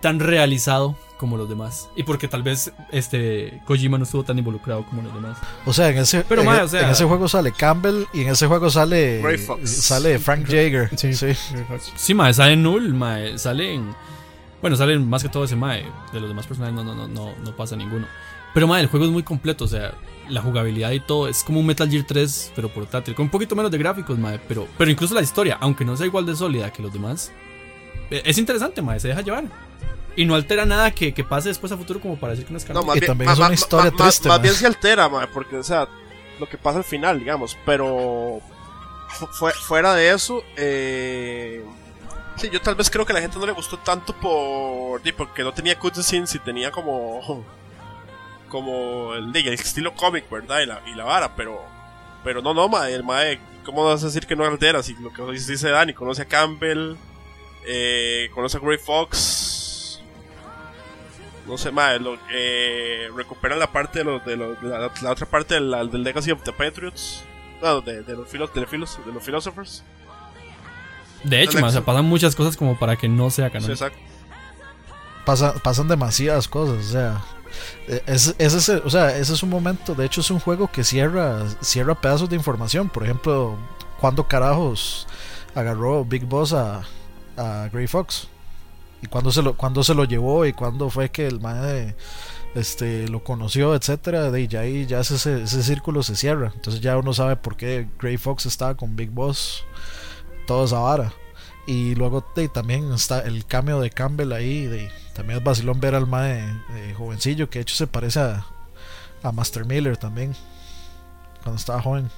[0.07, 1.89] tan realizado como los demás.
[1.97, 5.37] Y porque tal vez este Kojima no estuvo tan involucrado como los demás.
[5.65, 9.21] O sea, en ese, Pero, en, ese juego sale Campbell y en ese juego sale
[9.65, 10.97] sale Frank Jaeger.
[10.97, 11.33] Sí, sí.
[11.97, 13.97] Sí, mae, sale Null, mae, sale en
[14.61, 15.85] bueno, salen más que todo ese Mae.
[16.13, 18.07] De los demás personajes no, no, no, no, pasa ninguno.
[18.55, 19.65] Pero Mae, el juego es muy completo.
[19.65, 19.95] O sea,
[20.29, 21.27] la jugabilidad y todo.
[21.27, 23.17] Es como un Metal Gear 3, pero portátil.
[23.17, 24.39] Con un poquito menos de gráficos, Mae.
[24.47, 27.33] Pero, pero incluso la historia, aunque no sea igual de sólida que los demás,
[28.11, 29.01] e, es interesante, Mae.
[29.01, 29.45] Se deja llevar.
[30.17, 32.59] Y no altera nada que, que pase después a futuro como para decir que no
[32.59, 32.83] es canon.
[32.83, 35.63] No, más bien, también es una historia triste, más, bien se altera, mae, porque, o
[35.63, 35.87] sea,
[36.41, 37.57] lo que pasa al final, digamos.
[37.65, 38.41] Pero
[39.67, 41.63] fuera de eso, eh
[42.37, 45.01] Sí, yo tal vez creo que a la gente no le gustó tanto por.
[45.15, 47.45] porque no tenía cutscenes y tenía como.
[48.51, 50.61] como el, el estilo cómic, ¿verdad?
[50.61, 51.63] Y la, y la vara, pero.
[52.23, 54.83] Pero no, no, ma, el mae, ¿cómo vas a decir que no altera?
[54.83, 56.97] Si lo que dice Dani, conoce a Campbell,
[57.67, 59.36] eh, conoce a Grey Fox.
[61.47, 65.27] No sé, mae, lo, eh, recuperan la parte de, los, de, los, de la, otra
[65.27, 67.23] parte del, del Legacy of the Patriots.
[67.63, 69.83] No, de, de los, filos, de, los, de los Philosophers.
[71.25, 73.71] De hecho, o sea, pasan muchas cosas como para que no sea canon.
[73.71, 73.99] exacto.
[75.25, 77.25] pasan demasiadas cosas, o sea.
[77.89, 80.85] E, ese, ese, o sea, ese es un momento, de hecho es un juego que
[80.85, 82.89] cierra, cierra pedazos de información.
[82.89, 83.57] Por ejemplo,
[84.01, 85.07] cuando carajos
[85.55, 86.83] agarró Big Boss a,
[87.37, 88.29] a Grey Fox?
[89.03, 90.47] ¿Y cuándo se, lo, cuando se lo llevó?
[90.47, 91.95] ¿Y cuándo fue que el man
[92.55, 94.31] este, lo conoció, etcétera?
[94.31, 96.53] De ya ahí ya ese, ese círculo se cierra.
[96.55, 99.65] Entonces ya uno sabe por qué Grey Fox estaba con Big Boss
[100.47, 101.13] toda esa vara.
[101.67, 104.67] Y luego también está el cambio de Campbell ahí.
[104.67, 108.47] De, también es vacilón ver al mae de, jovencillo, que de hecho se parece a,
[109.23, 110.35] a Master Miller también.
[111.43, 112.11] Cuando estaba joven.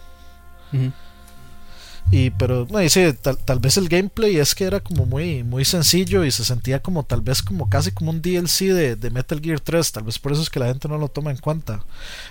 [2.11, 5.67] Y pero no dice tal, tal, vez el gameplay es que era como muy muy
[5.67, 9.41] sencillo y se sentía como tal vez como casi como un DLC de, de, Metal
[9.41, 11.85] Gear 3, tal vez por eso es que la gente no lo toma en cuenta,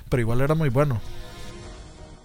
[0.10, 1.00] pero igual era muy bueno.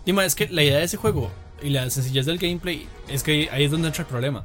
[0.06, 1.30] Dima, es que la idea de ese juego
[1.62, 4.44] y la sencillez del gameplay es que ahí es donde entra el problema.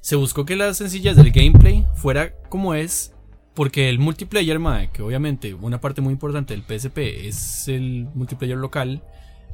[0.00, 3.12] Se buscó que la sencillez del gameplay fuera como es
[3.54, 8.56] porque el multiplayer, mae, que obviamente una parte muy importante del PSP es el multiplayer
[8.56, 9.02] local,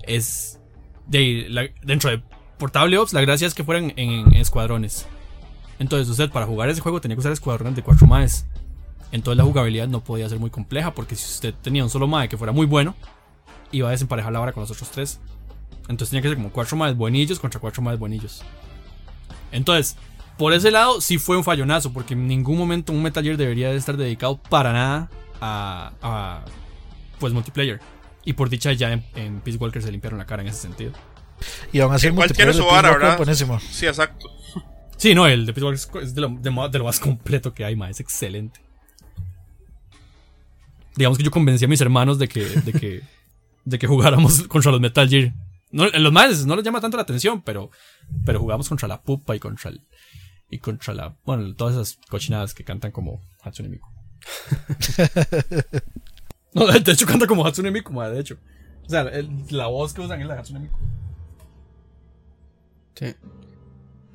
[0.02, 0.58] es
[1.06, 2.22] de dentro de
[2.62, 5.08] Portable Ops, la gracia es que fueran en, escuadrones.
[5.80, 8.46] Entonces usted para jugar ese juego tenía que usar escuadrones de cuatro maes.
[9.10, 12.28] Entonces la jugabilidad no podía ser muy compleja porque si usted tenía un solo mae
[12.28, 12.94] que fuera muy bueno,
[13.72, 15.18] iba a desemparejar la vara con los otros tres.
[15.88, 18.44] Entonces tenía que ser como cuatro más buenillos contra cuatro más buenillos.
[19.50, 19.96] Entonces,
[20.38, 23.70] por ese lado sí fue un fallonazo, porque en ningún momento un Metal Gear debería
[23.70, 26.44] de estar dedicado para nada a,
[27.18, 27.80] pues multiplayer.
[28.24, 30.92] Y por dicha ya en, Peace Walker se limpiaron la cara en ese sentido.
[31.72, 33.16] Y aún así el multiplayer su vara, ¿verdad?
[33.16, 33.60] Buenísimo.
[33.60, 34.30] Sí, exacto.
[34.96, 37.74] Sí, no, el de Peace Walker es de lo, de lo más completo que hay,
[37.74, 38.60] ma, es excelente.
[40.94, 43.02] Digamos que yo convencí a mis hermanos de que, de que,
[43.64, 45.32] de que jugáramos contra los Metal Gear
[45.72, 47.70] no, en los más no les llama tanto la atención, pero,
[48.24, 49.80] pero jugamos contra la pupa y contra el,
[50.50, 53.88] y contra la, bueno, todas esas cochinadas que cantan como Hatsune Miku.
[56.52, 58.36] no, de hecho canta como Hatsune Miku, de hecho.
[58.86, 59.10] O sea,
[59.48, 60.78] la voz que usan es la de Hatsune Miku.
[62.94, 63.14] Sí.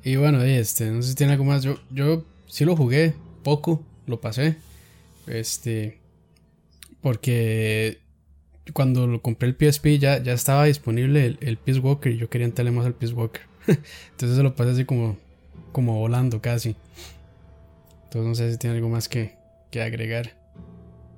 [0.04, 1.62] Y bueno, este, no sé si tiene algo más.
[1.62, 4.56] Yo, yo sí lo jugué poco, lo pasé.
[5.26, 5.98] Este,
[7.02, 7.98] porque
[8.72, 12.28] cuando lo compré el PSP ya, ya estaba disponible el, el Peace Walker y yo
[12.28, 13.42] quería entrarle más al Peace Walker.
[13.66, 15.16] Entonces se lo pasé así como,
[15.72, 16.76] como volando casi.
[18.04, 19.36] Entonces no sé si tiene algo más que,
[19.70, 20.34] que agregar.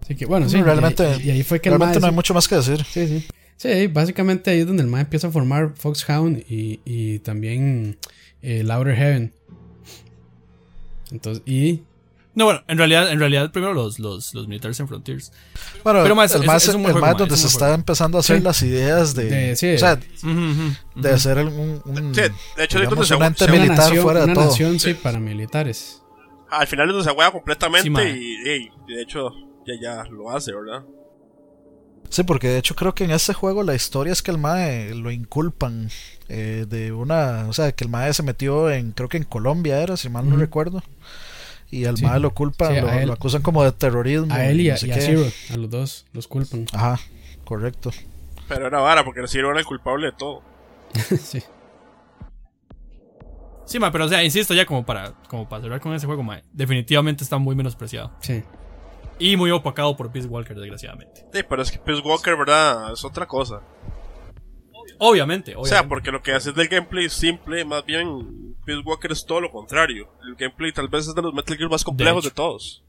[0.03, 0.61] Así que bueno, sí.
[0.61, 2.85] realmente, y, ahí fue que realmente no hay mucho más que decir.
[2.85, 3.27] Sí, sí.
[3.61, 7.99] Sí, básicamente ahí es donde el MAE empieza a formar Foxhound y, y también
[8.41, 9.35] eh, Louder Heaven.
[11.11, 11.83] Entonces, y
[12.35, 15.31] No, bueno, en realidad, en realidad primero los, los, los militares en Frontiers.
[15.85, 18.63] Bueno, pero más, el más, es, el más donde se está empezando a hacer las
[18.63, 20.01] ideas de, de sí, o sea,
[20.95, 22.23] de hacer un, un sí,
[22.57, 24.47] de hecho, digamos, un ente militar nación, fuera de todo.
[24.47, 26.01] nación, sí, paramilitares.
[26.49, 29.29] Al final se juega completamente y, y, de hecho
[29.67, 30.83] ya, ya lo hace, ¿verdad?
[32.11, 34.95] Sí, porque de hecho creo que en ese juego la historia es que el MAE
[34.97, 35.91] lo inculpan
[36.29, 39.81] eh, de una, o sea, que el MAE se metió en, creo que en Colombia
[39.81, 40.83] era, si mal no recuerdo.
[41.71, 44.35] Y al MAE lo culpan, lo, acusan como de terrorismo.
[44.35, 46.67] A él y a, Zero, a los dos, los culpan.
[46.73, 46.99] Ajá,
[47.45, 47.93] correcto.
[48.49, 50.43] Pero era vara, porque Zero era el culpable de todo.
[51.23, 51.41] sí.
[53.67, 56.25] Sí, ma, pero o sea, insisto, ya como para, como para cerrar con ese juego,
[56.25, 58.11] ma, definitivamente está muy menospreciado.
[58.21, 58.43] Sí.
[59.21, 61.27] Y muy opacado por Peace Walker, desgraciadamente.
[61.33, 62.93] Sí, pero es que Peace Walker, ¿verdad?
[62.93, 63.61] Es otra cosa.
[64.99, 65.57] Obviamente, obviamente.
[65.57, 69.41] O sea, porque lo que hace del gameplay simple, más bien Peace Walker es todo
[69.41, 70.09] lo contrario.
[70.27, 72.83] El gameplay tal vez es de los Metal Gear más complejos de, todos.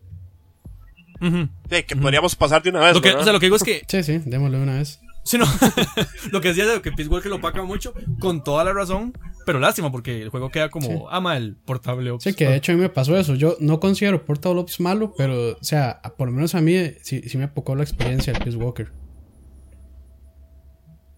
[1.22, 2.96] sí, que podríamos pasar de una vez.
[2.96, 3.84] Lo que, o sea, lo que digo es que.
[3.88, 5.00] Sí, sí, démosle una vez.
[5.24, 5.46] Sí, no.
[6.32, 9.14] lo que decía es que Peace Walker lo opaca mucho, con toda la razón,
[9.46, 12.24] pero lástima porque el juego queda como ama el Portable Ops.
[12.24, 13.36] Sí, que de hecho a mí me pasó eso.
[13.36, 17.22] Yo no considero Portable Ops malo, pero, o sea, por lo menos a mí sí,
[17.28, 18.92] sí me apocó la experiencia del Peace Walker.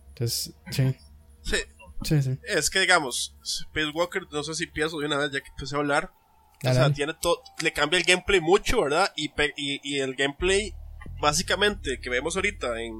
[0.10, 0.96] Entonces, sí.
[1.42, 1.58] Sí.
[2.04, 2.38] Sí, sí.
[2.44, 3.38] Es que, digamos,
[3.74, 6.12] Peace Walker, no sé si pienso de una vez ya que empecé a hablar.
[6.66, 9.12] O sea, tiene todo, le cambia el gameplay mucho, ¿verdad?
[9.18, 10.74] Y, y, y el gameplay,
[11.22, 12.94] básicamente, que vemos ahorita en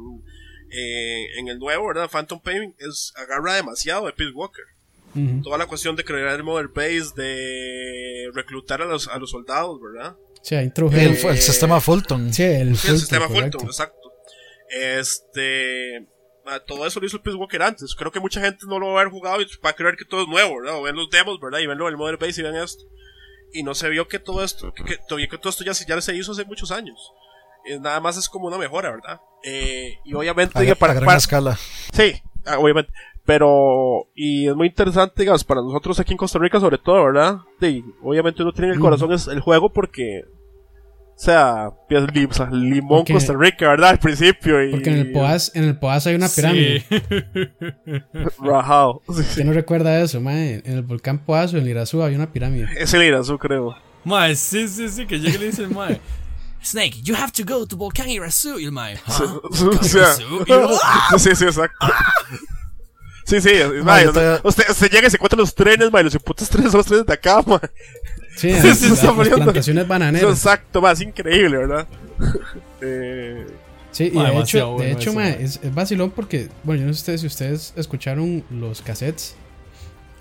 [0.74, 2.10] eh, en el nuevo, ¿verdad?
[2.10, 4.66] Phantom Pain es, agarra demasiado de Peace Walker.
[5.44, 9.80] Toda la cuestión de crear el Mother Base, de reclutar a los, a los soldados,
[9.80, 10.16] ¿verdad?
[10.42, 12.34] Sí, el, el, sistema Fulton.
[12.34, 14.12] Sí, el, sistema Fulton, exacto.
[14.70, 16.08] Este.
[16.66, 17.94] Todo eso lo hizo el Peace Walker antes.
[17.94, 20.04] Creo que mucha gente no lo va a haber jugado y va a creer que
[20.04, 20.80] todo es nuevo, ¿verdad?
[20.80, 21.60] O ven los demos, ¿verdad?
[21.60, 22.84] Y ven lo del Mother Base y ven esto.
[23.54, 26.16] Y no se vio que todo esto, que, que, que todo esto ya, ya se
[26.16, 27.14] hizo hace muchos años.
[27.66, 29.22] Eh, nada más es como una mejora, ¿verdad?
[29.44, 30.72] Eh, y obviamente...
[30.72, 31.58] A, para, gran escala.
[31.92, 32.92] Sí, ah, obviamente.
[33.26, 37.38] Pero, y es muy interesante, digamos, para nosotros aquí en Costa Rica sobre todo, ¿verdad?
[37.60, 40.24] Sí, obviamente uno tiene en el corazón es el juego porque,
[41.16, 41.72] o sea,
[42.52, 43.92] limón Costa Rica, ¿verdad?
[43.92, 44.62] Al principio.
[44.62, 46.84] Y, porque en el Poas, en el Poas hay una pirámide.
[47.86, 48.34] Sí.
[48.40, 49.02] Rajado.
[49.34, 50.62] ¿Quién no recuerda eso, mae?
[50.66, 52.68] En el volcán Poas o en el Irazú había una pirámide.
[52.78, 53.76] Es el Irazú, creo.
[54.04, 56.02] Mae, sí, sí, sí, que llegue y le dice el mae.
[56.64, 58.60] Snake, you have to go to Volcán Irasu.
[58.60, 58.98] Y el mae,
[61.18, 61.88] Sí, sí, exacto.
[63.26, 63.50] Sí, sí,
[63.84, 66.86] mae, usted, usted, llega y se encuentra los trenes, mae, los putos trenes son los
[66.88, 67.60] trenes de acá, mae.
[68.36, 70.30] Sí, sí, sí, las, las plantaciones bananeras.
[70.30, 71.88] Exacto, más increíble, ¿verdad?
[72.82, 73.48] eh...
[73.92, 77.16] Sí, y de hecho, de hecho mae, es, es vacilón porque, bueno, yo no sé
[77.18, 79.36] si ustedes escucharon los cassettes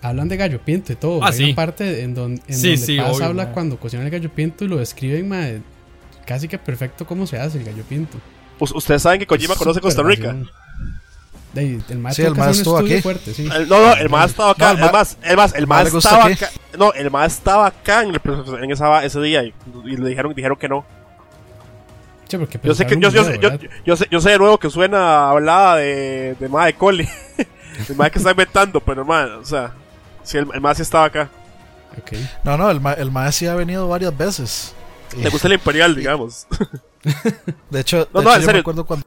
[0.03, 1.23] hablan de gallo pinto y todo.
[1.23, 1.45] Ah, Hay sí.
[1.45, 3.55] una parte en, don, en Sí, donde sí, Paz obvio, habla mae.
[3.55, 5.63] cuando cocina el gallo pinto y lo describen mae,
[6.33, 8.17] casi que perfecto cómo se hace el gallo pinto.
[8.59, 10.35] U- Ustedes saben que Kojima conoce Costa Rica.
[11.53, 13.03] De el mae Sí, el un estuvo aquí.
[13.03, 13.47] fuerte, sí.
[13.55, 14.73] El- no, no, el más estaba acá.
[14.73, 16.49] No, el más, el más, el más estaba acá.
[16.79, 18.21] No, el más estaba acá en, el-
[18.65, 19.53] en esa, ese día y,
[19.85, 20.87] y le dijeron, dijeron que no.
[22.31, 23.51] Porque Yo sé que, yo, yo, yo,
[23.85, 27.07] yo, sé, yo sé de nuevo que suena hablada de, de más de Coli.
[27.91, 29.73] el más que está inventando, pero man, o sea,
[30.23, 31.29] si el, el más sí estaba acá.
[31.99, 32.13] Ok.
[32.43, 34.75] No, no, el, ma el maestro sí ha venido varias veces.
[35.17, 36.47] Le gusta el imperial, digamos.
[37.71, 38.53] De hecho, No, de no, hecho en yo serio.
[38.55, 39.07] me acuerdo cuando.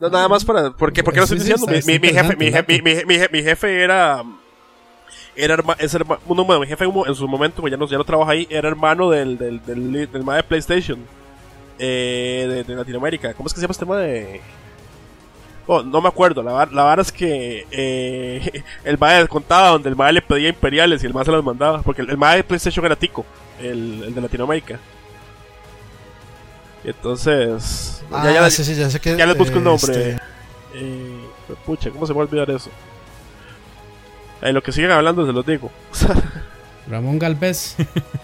[0.00, 0.70] No, nada más para.
[0.70, 1.66] ¿Por qué, por qué lo estoy diciendo?
[1.66, 4.22] mi, mi, jefe, mi, jefe, mi, mi, mi, je- mi jefe era.
[5.34, 7.98] Era herma- es herma- uno, bueno, mi jefe en su momento, pues ya no, ya
[7.98, 10.98] no trabaja ahí, era hermano del, del, del, del, de PlayStation.
[11.78, 13.34] Eh, de, de Latinoamérica.
[13.34, 14.40] ¿Cómo es que se llama este tema de.?
[15.66, 19.96] Oh, no me acuerdo, la, la vara es que eh, el MAE contaba donde el
[19.96, 22.44] MAE le pedía imperiales y el MAE se los mandaba, porque el, el MAE de
[22.44, 23.26] PlayStation era Tico,
[23.60, 24.78] el, el de Latinoamérica.
[26.86, 28.04] Entonces...
[28.12, 29.16] Ah, ya, ya, sí, sí, ya sé que.
[29.16, 30.10] ya les busco eh, un nombre.
[30.10, 30.22] este,
[30.74, 31.20] Eh,
[31.66, 32.70] pucha, ¿cómo se me va a olvidar eso?
[34.40, 35.70] Eh, lo que siguen hablando se los digo.
[36.88, 37.74] Ramón Galvez.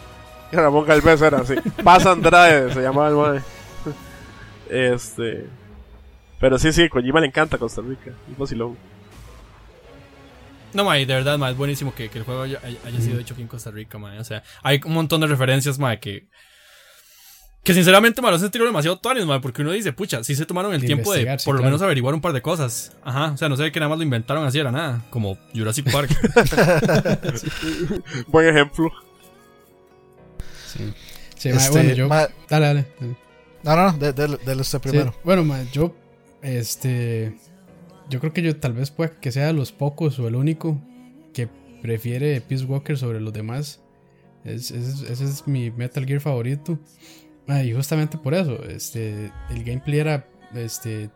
[0.52, 1.56] Ramón Galvez era así.
[1.82, 3.42] Paz Andrade se llamaba el mae.
[4.70, 5.46] Este.
[6.38, 8.12] Pero sí, sí, Kojima le encanta Costa Rica.
[8.30, 8.76] Es vacilón.
[10.72, 13.34] No, mae, de verdad, mae, es buenísimo que, que el juego haya, haya sido hecho
[13.34, 14.20] aquí en Costa Rica, mae.
[14.20, 16.28] O sea, hay un montón de referencias, mae, que.
[17.62, 20.74] Que sinceramente, mae, lo hacen tiro demasiado tuanes, porque uno dice, pucha, sí se tomaron
[20.74, 21.70] el De tiempo de investigar, sí, por lo claro.
[21.70, 22.96] menos averiguar un par de cosas.
[23.04, 25.88] Ajá, o sea, no sé que nada más lo inventaron así era nada, como Jurassic
[25.92, 26.10] Park.
[28.28, 28.90] Buen ejemplo.
[30.66, 30.92] Sí.
[31.36, 32.08] Sí, este, bueno, yo.
[32.08, 32.86] ma- Dale, dale.
[33.00, 33.16] dale.
[33.62, 35.14] no, no, no, de- de- dele usted Sí, primero.
[35.24, 35.94] bueno, ma, yo,
[36.42, 37.36] este,
[38.08, 40.80] yo creo que yo tal vez pueda que sea de los pocos o el único
[41.34, 41.48] que
[41.80, 43.80] prefiere Peace Walker sobre los demás,
[44.44, 46.78] ese es mi Metal Gear favorito.
[47.48, 51.10] Ah, y justamente por eso, este, el gameplay era, este,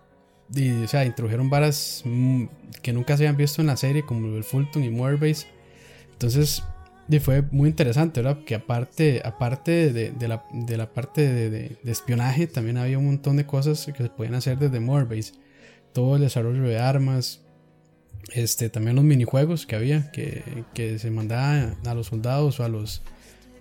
[0.85, 2.45] o sea, introdujeron varas mm,
[2.83, 5.47] que nunca se habían visto en la serie, como el Fulton y Morbase.
[6.13, 6.63] Entonces,
[7.09, 8.43] y fue muy interesante, ¿verdad?
[8.45, 13.47] Que aparte, aparte de, la, de la, parte de, espionaje, también había un montón de
[13.47, 15.33] cosas que se podían hacer desde Morbase.
[15.93, 17.43] Todo el desarrollo de armas,
[18.33, 22.69] este, también los minijuegos que había, que, que se mandaban a los soldados o a
[22.69, 23.03] los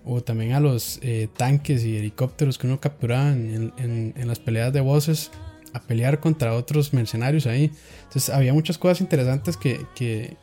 [0.06, 4.80] o también a los eh, tanques y helicópteros que uno capturaba en, las peleas de
[4.80, 5.32] voces
[5.72, 7.72] a pelear contra otros mercenarios ahí.
[8.04, 10.36] Entonces había muchas cosas interesantes que, que,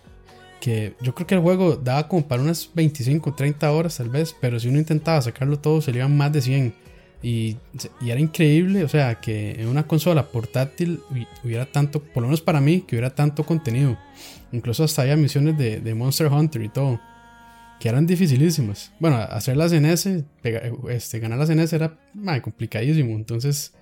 [0.59, 4.35] que yo creo que el juego daba como para unas 25, 30 horas tal vez,
[4.39, 6.75] pero si uno intentaba sacarlo todo se le iban más de 100.
[7.23, 7.55] Y,
[8.01, 10.99] y, era increíble, o sea, que en una consola portátil
[11.41, 13.97] hubiera tanto, por lo menos para mí, que hubiera tanto contenido.
[14.51, 16.99] Incluso hasta había misiones de, de Monster Hunter y todo
[17.79, 18.93] que eran dificilísimas.
[18.99, 20.25] Bueno, hacerlas en ese,
[20.89, 21.97] este, ganarlas en ese era
[22.41, 23.15] complicadísimo.
[23.15, 23.73] Entonces,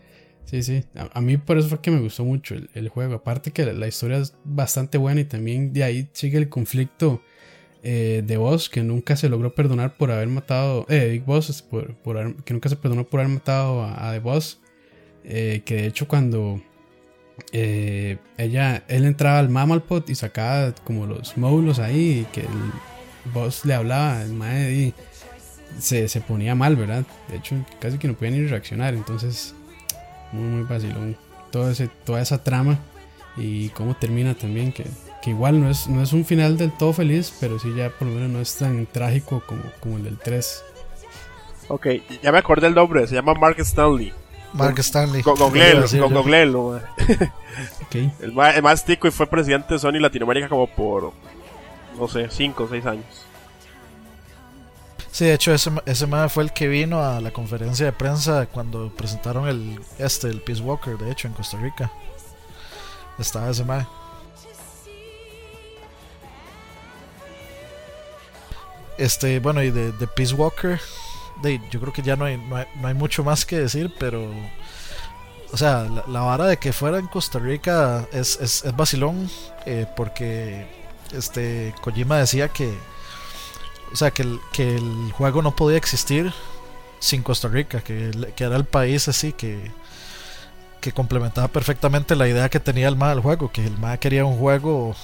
[0.46, 0.84] sí, sí.
[1.14, 3.16] A, mí por eso fue que me gustó mucho el, juego.
[3.16, 7.22] Aparte que la, historia es bastante buena y también de ahí sigue el conflicto
[7.84, 10.86] eh, de Boss que nunca se logró perdonar por haber matado.
[10.90, 11.96] Eh, Big Boss, por,
[12.44, 14.60] que nunca se perdonó por haber matado a, The Boss.
[15.24, 16.60] Eh, que de hecho cuando
[17.52, 22.48] eh, ella, él entraba al Mamalpot y sacaba como los módulos ahí que el,
[23.34, 24.94] vos le hablaba, el mae y
[25.80, 27.04] se, se, ponía mal, ¿verdad?
[27.30, 28.94] De hecho, casi que no podía ni reaccionar.
[28.94, 29.56] Entonces,
[30.32, 31.18] muy, muy vacilón.
[31.52, 32.80] Todo ese, toda esa trama
[33.38, 34.86] y cómo termina también, que,
[35.22, 38.08] que, igual no es, no es un final del todo feliz, pero sí ya por
[38.08, 40.64] lo menos no es tan trágico como, como el del 3.
[41.68, 41.88] Ok,
[42.22, 44.14] ya me acordé el nombre, se llama Mark Stanley.
[44.54, 45.24] Mark Stanley.
[45.24, 46.82] Con Goglelo,
[47.86, 48.12] okay.
[48.20, 51.14] el, más, el más tico y fue presidente de Sony Latinoamérica como por
[51.98, 53.26] no sé, 5 o 6 años.
[55.12, 58.90] Sí, de hecho ese, ese fue el que vino a la conferencia de prensa cuando
[58.96, 61.92] presentaron el este, el Peace Walker, de hecho, en Costa Rica.
[63.20, 63.86] Estaba ese mae.
[68.98, 70.80] Este, bueno, y de, Peace Walker,
[71.42, 74.30] de, yo creo que ya no hay, no hay, mucho más que decir, pero
[75.52, 79.30] o sea, la, vara de que fuera en Costa Rica es, es, es vacilón,
[79.66, 80.81] eh, porque
[81.14, 82.74] este Kojima decía que
[83.92, 86.34] o sea que el, que el juego no podía existir
[87.00, 89.72] sin Costa Rica que, era el país así que
[90.80, 94.26] que complementaba perfectamente la idea que tenía el MA del juego que el MA quería
[94.26, 94.96] un juego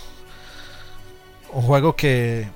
[1.54, 2.50] un juego que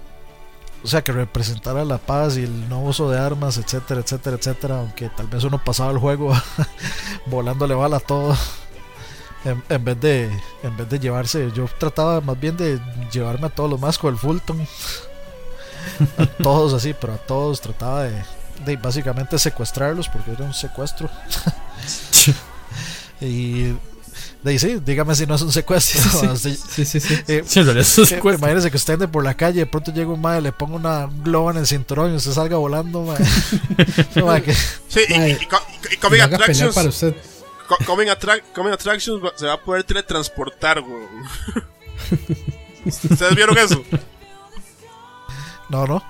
[0.84, 4.80] o sea que representara la paz y el no uso de armas etcétera etcétera etcétera
[4.80, 6.34] aunque tal vez uno pasaba el juego
[7.28, 8.36] volándole bala a todo
[9.46, 10.30] en, vez de
[10.64, 12.80] en vez de llevarse yo trataba más bien de
[13.12, 14.68] llevarme a todos los más con el Fulton
[16.18, 18.24] a todos así pero a todos trataba de,
[18.66, 21.10] de básicamente secuestrarlos porque era un secuestro
[23.22, 23.74] y
[24.44, 26.02] de sí, dígame si no es un secuestro.
[26.36, 27.00] Sí, sí, sí.
[27.00, 27.44] sí, eh,
[28.24, 31.10] Imagínese que usted ande por la calle, de pronto llega un madre, le ponga una
[31.24, 33.24] globa en el cinturón y usted salga volando, madre.
[34.88, 35.39] Sí, y, y, y.
[36.74, 37.16] Para usted.
[37.86, 41.05] Coming, Attractions se va a poder teletransportar, güey.
[42.86, 43.84] ¿Ustedes vieron eso?
[45.69, 46.03] No, no.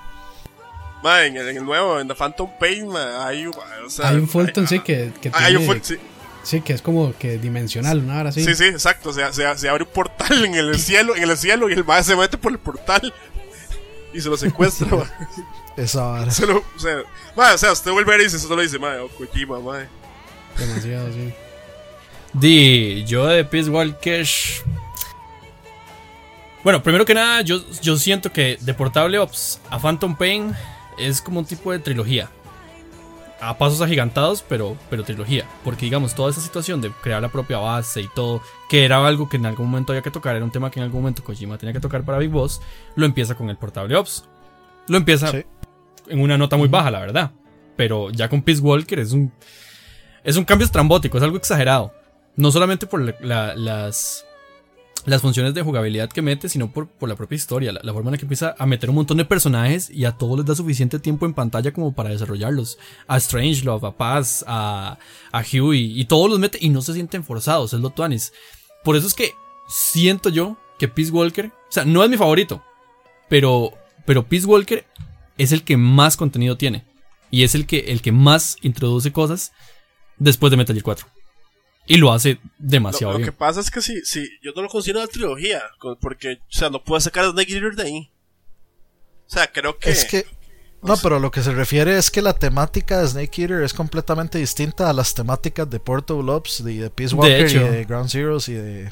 [1.18, 3.54] en, el, nuevo, en The Phantom Pain, hay, o
[3.90, 5.98] sea, hay un Fulton, sí, que, que hay un Fulton, sí.
[6.44, 8.44] Sí, que es como que dimensional, una hora así.
[8.44, 9.10] Sí, sí, exacto.
[9.10, 11.86] O sea, se, se, abre un portal en el cielo, en el cielo y el
[11.86, 13.14] mae se mete por el portal
[14.14, 14.88] y se lo secuestra.
[15.78, 16.32] Esa vara.
[16.32, 17.04] o, sea,
[17.36, 19.58] o sea, usted vuelve a y se solo dice, mae, oh, Kojima.
[20.58, 21.34] Demasiado, sí.
[22.34, 24.26] Di, yo de Peace Walker.
[26.64, 30.54] Bueno, primero que nada, yo, yo siento que de Portable Ops a Phantom Pain
[30.98, 32.30] es como un tipo de trilogía.
[33.42, 35.46] A pasos agigantados, pero, pero trilogía.
[35.64, 39.28] Porque digamos, toda esa situación de crear la propia base y todo, que era algo
[39.28, 41.58] que en algún momento había que tocar, era un tema que en algún momento Kojima
[41.58, 42.62] tenía que tocar para Big Boss,
[42.96, 44.26] lo empieza con el Portable Ops.
[44.88, 45.32] Lo empieza
[46.08, 47.32] en una nota muy baja, la verdad.
[47.76, 49.32] Pero ya con Peace Walker es un,
[50.24, 51.92] es un cambio estrambótico, es algo exagerado.
[52.36, 54.26] No solamente por las,
[55.06, 58.14] las funciones de jugabilidad que mete, sino por, por la propia historia, la, forma en
[58.14, 61.00] la que empieza a meter un montón de personajes y a todos les da suficiente
[61.00, 62.78] tiempo en pantalla como para desarrollarlos.
[63.08, 64.98] A Strangelove, a Paz, a,
[65.32, 68.34] a Huey, y todos los mete y no se sienten forzados, es lo tuanis.
[68.84, 69.34] Por eso es que
[69.68, 72.64] siento yo que Peace Walker, o sea, no es mi favorito,
[73.30, 73.74] pero,
[74.06, 74.86] pero Peace Walker
[75.38, 76.86] es el que más contenido tiene.
[77.30, 79.54] Y es el que, el que más introduce cosas
[80.18, 81.08] después de Metal Gear 4.
[81.92, 83.26] Y lo hace demasiado bien.
[83.26, 85.62] Lo que pasa es que sí, sí, yo no lo considero una trilogía,
[86.00, 88.12] porque, o sea, no puedo sacar a Snake Eater de ahí.
[89.28, 89.90] O sea, creo que...
[89.90, 90.26] Es que...
[90.82, 94.38] No, pero lo que se refiere es que la temática de Snake Eater es completamente
[94.38, 98.50] distinta a las temáticas de Portable Ops, de, de Peace Walker y de Ground Zeroes
[98.50, 98.90] y de.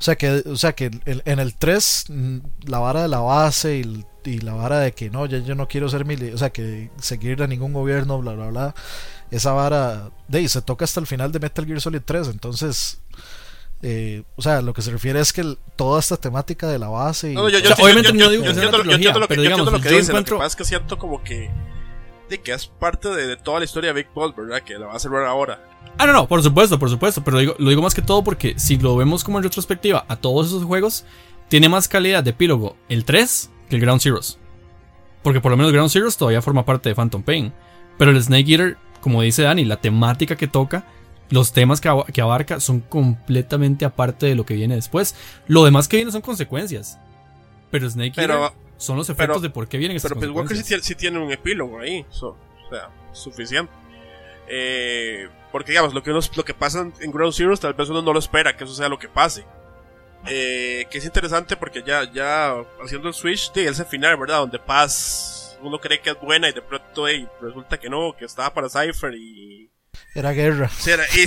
[0.00, 3.76] O sea que, o sea que en el 3, mm, la vara de la base
[3.76, 6.50] y, y la vara de que no, ya yo no quiero ser militar, o sea
[6.50, 8.74] que seguir a ningún gobierno, bla, bla, bla.
[9.34, 13.00] Esa vara, de se toca hasta el final de Metal Gear Solid 3, entonces
[13.86, 17.32] eh, o sea, lo que se refiere es que toda esta temática de la base.
[17.32, 17.34] Y...
[17.34, 20.10] No, yo, yo, obviamente no digo que sea lo que, digamos, lo que dice.
[20.10, 21.50] Lo que pasa es que siento como que.
[22.30, 24.62] De que es parte de, toda la historia de Big Boss, ¿verdad?
[24.62, 25.62] Que la va a hacer ahora.
[25.98, 27.22] Ah, no, no, por supuesto, por supuesto.
[27.22, 30.16] Pero digo, lo digo más que todo porque si lo vemos como en retrospectiva a
[30.16, 31.04] todos esos juegos,
[31.48, 34.38] tiene más calidad de epílogo el 3 que el Ground Zeroes.
[35.22, 37.52] Porque por lo menos Ground Zeroes todavía forma parte de Phantom Pain.
[37.98, 40.86] Pero el Snake Eater, como dice Dani, la temática que toca
[41.28, 45.14] los temas que, abarca son completamente aparte de lo que viene después.
[45.46, 46.98] Lo demás que viene son consecuencias.
[47.70, 48.14] Pero Snake
[48.78, 50.66] son los efectos de por qué vienen esas pero consecuencias.
[50.70, 52.06] Pero sí, tiene un epílogo ahí.
[52.22, 52.34] o
[52.70, 53.70] sea, suficiente.
[54.48, 58.10] Eh, porque digamos, lo que, lo que pasa en Ground Zero tal vez uno no
[58.10, 59.44] lo espera que eso sea lo que pase.
[60.28, 64.38] Eh, que es interesante porque ya, ya haciendo el switch, de ese final, ¿verdad?
[64.38, 67.06] Donde Paz uno cree que es buena y de pronto
[67.40, 69.70] resulta que no, que estaba para Cypher y
[70.14, 70.70] era guerra.
[71.14, 71.26] y,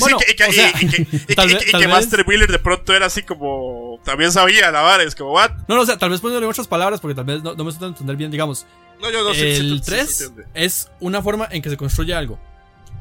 [1.71, 3.99] que, Master Wheeler de pronto era así como.
[4.03, 5.51] También sabía la vara, es como, ¿what?
[5.67, 7.89] No, no, o sea, tal vez poniéndole otras palabras, porque tal vez no, me estoy
[7.89, 8.65] entender bien, digamos.
[9.01, 12.39] No, yo no El 3 es una forma en que se construye algo.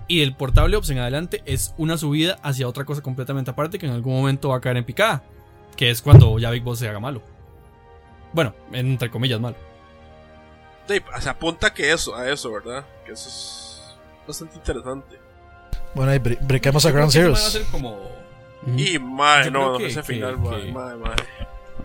[0.09, 3.87] Y el portable Ops en adelante es una subida hacia otra cosa completamente aparte que
[3.87, 5.25] en algún momento va a caer en picada.
[5.77, 7.23] Que es cuando ya Big Boss se haga malo.
[8.33, 9.57] Bueno, entre comillas malo.
[11.21, 12.85] Se apunta que eso, a eso, ¿verdad?
[13.05, 15.19] Que eso es bastante interesante.
[15.95, 17.43] Bueno, ahí briquemos a Ground Zeroes.
[17.43, 18.17] Va a ser como...
[18.77, 21.15] Y mae, no, ese final, mae, mae, mae.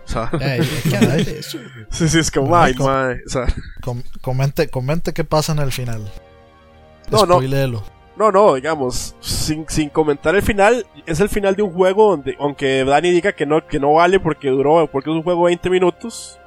[0.04, 0.30] O sea,
[1.90, 3.20] sí, sí, es como, mae, mae.
[3.24, 3.46] O sea.
[4.20, 6.10] comente, comente qué pasa en el final.
[7.10, 7.40] No, no.
[8.14, 12.36] No, no, digamos, sin, sin comentar el final, es el final de un juego donde,
[12.38, 15.52] aunque Dani diga que no, que no vale porque duró, porque es un juego de
[15.52, 16.38] 20 minutos,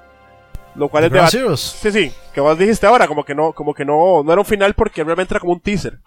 [0.76, 3.86] lo cual es de Sí, sí, que vos dijiste ahora, como que no, como que
[3.86, 6.00] no, no era un final porque realmente era como un teaser.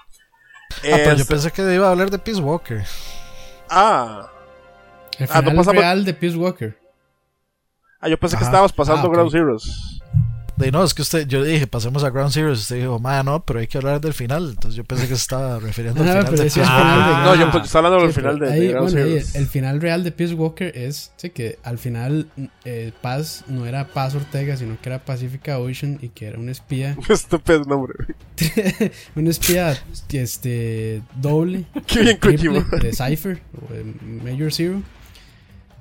[0.76, 2.84] Ah, pero yo pensé que iba a hablar de Peace Walker.
[3.70, 4.30] Ah.
[5.18, 6.78] El ah, final real de Peace Walker.
[8.00, 10.00] Ah, yo pensé que estábamos pasando ah, Ground Zeroes.
[10.58, 12.50] De no, es que usted, yo dije, pasemos a Ground Zero.
[12.50, 14.50] Usted dijo, ma, no, pero hay que hablar del final.
[14.50, 16.36] Entonces yo pensé que se estaba refiriendo al final.
[16.36, 20.10] De ah, no, yo estaba hablando del final de, Ground bueno, el final real de
[20.10, 22.28] Peace Walker es sí, que al final
[22.64, 26.48] eh, Paz no era Paz Ortega, sino que era Pacifica Ocean y que era un
[26.48, 26.96] espía.
[27.08, 27.94] Estúpido nombre.
[29.14, 29.78] un espía
[30.10, 31.66] este, doble.
[31.86, 33.84] Qué bien triple, De Cypher, o de
[34.24, 34.82] Major Zero.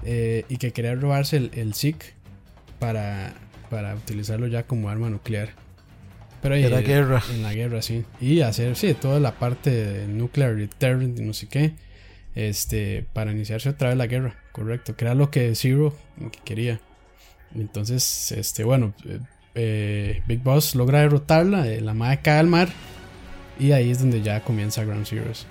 [0.03, 2.13] Eh, y que quería robarse el, el SIC
[2.78, 3.34] para
[3.70, 5.49] para utilizarlo ya como arma nuclear.
[6.41, 7.24] Pero en la guerra.
[7.32, 8.05] En la guerra, sí.
[8.22, 11.74] Y hacer, sí, toda la parte de nuclear deterrent y no sé qué.
[12.36, 14.95] Este, para iniciarse otra vez la guerra, correcto.
[14.95, 15.95] Que era lo que Zero
[16.45, 16.80] quería.
[17.55, 19.20] Entonces, este, bueno, eh,
[19.55, 22.70] eh, Big Boss logra derrotarla, eh, la madre cae al mar.
[23.59, 25.47] Y ahí es donde ya comienza Ground Zeroes.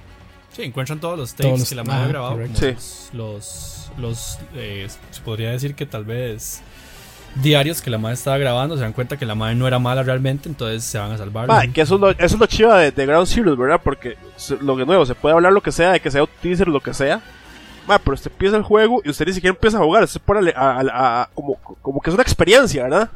[0.53, 2.39] Sí, encuentran todos los takes que la madre ha grabado.
[2.39, 4.39] Los, los, los
[5.11, 6.62] se podría decir que tal vez
[7.43, 10.03] diarios que la madre estaba grabando, se dan cuenta que la madre no era mala
[10.03, 11.70] realmente, entonces se van a salvar.
[11.70, 13.80] que eso es lo, eso es lo chido de, Ground Zero, ¿verdad?
[13.82, 14.16] Porque
[14.61, 16.80] lo que nuevo, se puede hablar lo que sea, de que sea un teaser, lo
[16.80, 17.20] que sea.
[17.87, 20.53] pero usted empieza el juego y usted ni siquiera empieza a jugar, usted se pone
[20.57, 23.11] a, como, como que es una experiencia, ¿verdad?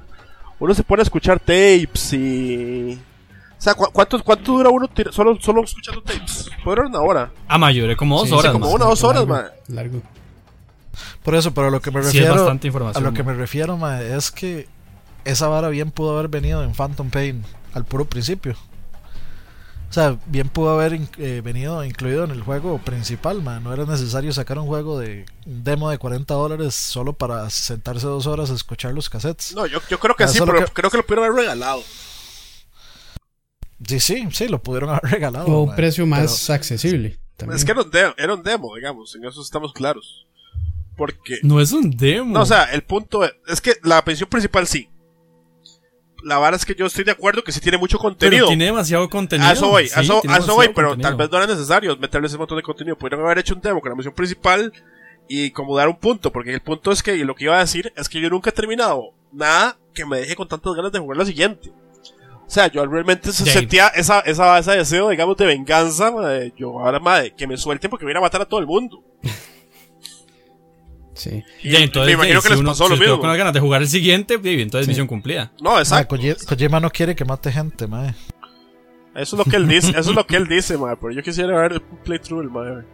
[0.59, 3.01] Uno se pone a escuchar tapes y...
[3.59, 6.49] O sea, ¿cuánto, cuánto dura uno solo, solo escuchando tapes?
[6.64, 7.31] Puede durar una hora.
[7.47, 8.53] A mayor, como dos horas.
[8.53, 10.03] como una dos horas, largo, Largo.
[11.22, 12.49] Por eso, pero a lo que me refiero.
[12.95, 14.68] a lo que me refiero, es que
[15.24, 18.57] esa vara bien pudo haber venido en Phantom Pain al puro principio.
[19.91, 23.64] O sea, bien pudo haber eh, venido incluido en el juego principal, man.
[23.64, 28.07] No era necesario sacar un juego de un demo de 40 dólares solo para sentarse
[28.07, 29.53] dos horas a escuchar los cassettes.
[29.53, 31.82] No, yo, creo que sí, pero creo que lo pudieron haber regalado.
[33.84, 35.47] Sí, sí, sí, lo pudieron haber regalado.
[35.47, 37.18] O un precio más accesible.
[37.53, 40.24] Es que era un demo, digamos, en eso estamos claros.
[41.01, 41.39] Porque.
[41.43, 42.35] No es un demo.
[42.35, 44.91] No, o sea, el punto es, que la pensión principal sí.
[46.23, 48.43] La verdad es que yo estoy de acuerdo que sí tiene mucho contenido.
[48.45, 49.49] Pero tiene demasiado contenido.
[49.49, 50.21] A eso voy, a eso,
[50.55, 52.99] voy, pero tal vez no era necesario meterle ese montón de contenido.
[52.99, 54.71] Pudieron haber hecho un demo con la misión principal
[55.27, 57.95] y como dar un punto, porque el punto es que lo que iba a decir
[57.97, 61.17] es que yo nunca he terminado nada que me deje con tantas ganas de jugar
[61.17, 61.71] la siguiente.
[62.47, 66.13] O sea, yo realmente sentía esa, esa, ese deseo, digamos, de venganza,
[66.59, 69.03] yo ahora, madre, que me suelten porque voy a matar a todo el mundo.
[71.15, 71.43] Sí.
[71.63, 73.19] Y, entonces, me imagino que les pasó lo mismo.
[73.19, 75.53] con las ganas de jugar el siguiente, y entonces misión cumplida.
[75.61, 76.17] No, exacto.
[76.47, 78.15] Kojima no quiere que mate gente, mae.
[79.15, 81.23] Eso es lo que él dice, eso es lo que él dice, mae, pero yo
[81.23, 82.85] quisiera ver el playthrough del mae.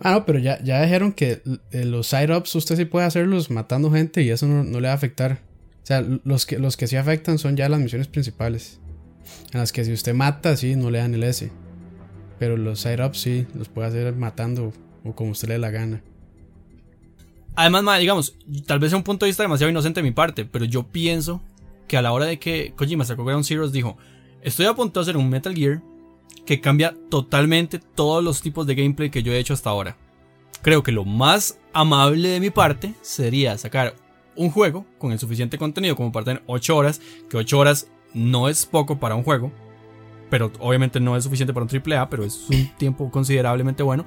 [0.00, 3.90] Ah, no, pero ya, ya dijeron que eh, los side-ups usted sí puede hacerlos matando
[3.90, 5.40] gente y eso no, le va a afectar.
[5.82, 8.80] O sea, los que, los que sí afectan son ya las misiones principales.
[9.52, 11.50] En las que si usted mata, sí, no le dan el S.
[12.38, 14.72] Pero los side-ups sí, los puede hacer matando
[15.04, 16.02] o como usted le dé la gana.
[17.56, 18.36] Además, digamos,
[18.66, 21.40] tal vez sea un punto de vista demasiado inocente de mi parte, pero yo pienso
[21.88, 23.96] que a la hora de que Kojima sacó Ground Zeroes dijo,
[24.42, 25.80] estoy a punto de hacer un Metal Gear
[26.44, 29.96] que cambia totalmente todos los tipos de gameplay que yo he hecho hasta ahora.
[30.62, 33.94] Creo que lo más amable de mi parte sería sacar
[34.36, 37.00] un juego con el suficiente contenido como para tener 8 horas,
[37.30, 39.50] que 8 horas no es poco para un juego,
[40.28, 44.04] pero obviamente no es suficiente para un AAA, pero es un tiempo considerablemente bueno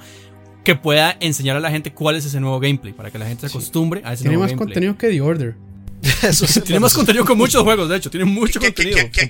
[0.69, 3.41] que pueda enseñar a la gente cuál es ese nuevo gameplay, para que la gente
[3.41, 4.55] se acostumbre a ese nuevo gameplay.
[4.55, 5.55] Tiene más contenido que The Order.
[6.21, 8.99] eso tiene más contenido con muchos juegos, de hecho, tiene mucho contenido.
[9.11, 9.27] Qué,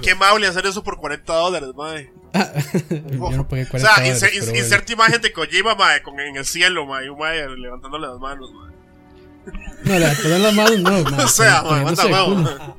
[0.00, 2.12] qué, amable hacer eso por 40 dólares, mae.
[3.10, 6.44] Yo no pagué 40 o sea, dólares, inserta imagen de Kojima, mae, con, en el
[6.44, 8.72] cielo, un mae levantándole las manos, mae.
[9.82, 11.24] No, levantándole las manos no, mae.
[11.24, 12.76] O sea, mae, manda huevo.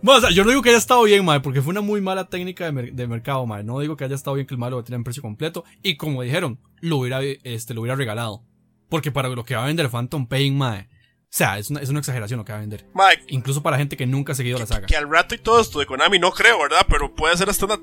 [0.00, 2.00] Bueno, o sea, yo no digo que haya estado bien, mae, porque fue una muy
[2.00, 3.64] mala técnica de, mercado, mae.
[3.64, 5.64] No digo que haya estado bien que el malo lo tenía en precio completo.
[5.82, 8.44] Y como dijeron, lo hubiera, este, lo hubiera regalado.
[8.88, 10.88] Porque para lo que va a vender Phantom Pain, mae.
[11.28, 12.86] O sea, es una, es una exageración lo que va a vender.
[12.94, 14.86] Mike, Incluso para gente que nunca ha seguido la saga.
[14.86, 16.86] Que, al rato y todo esto de Konami no creo, ¿verdad?
[16.88, 17.80] Pero puede ser hasta una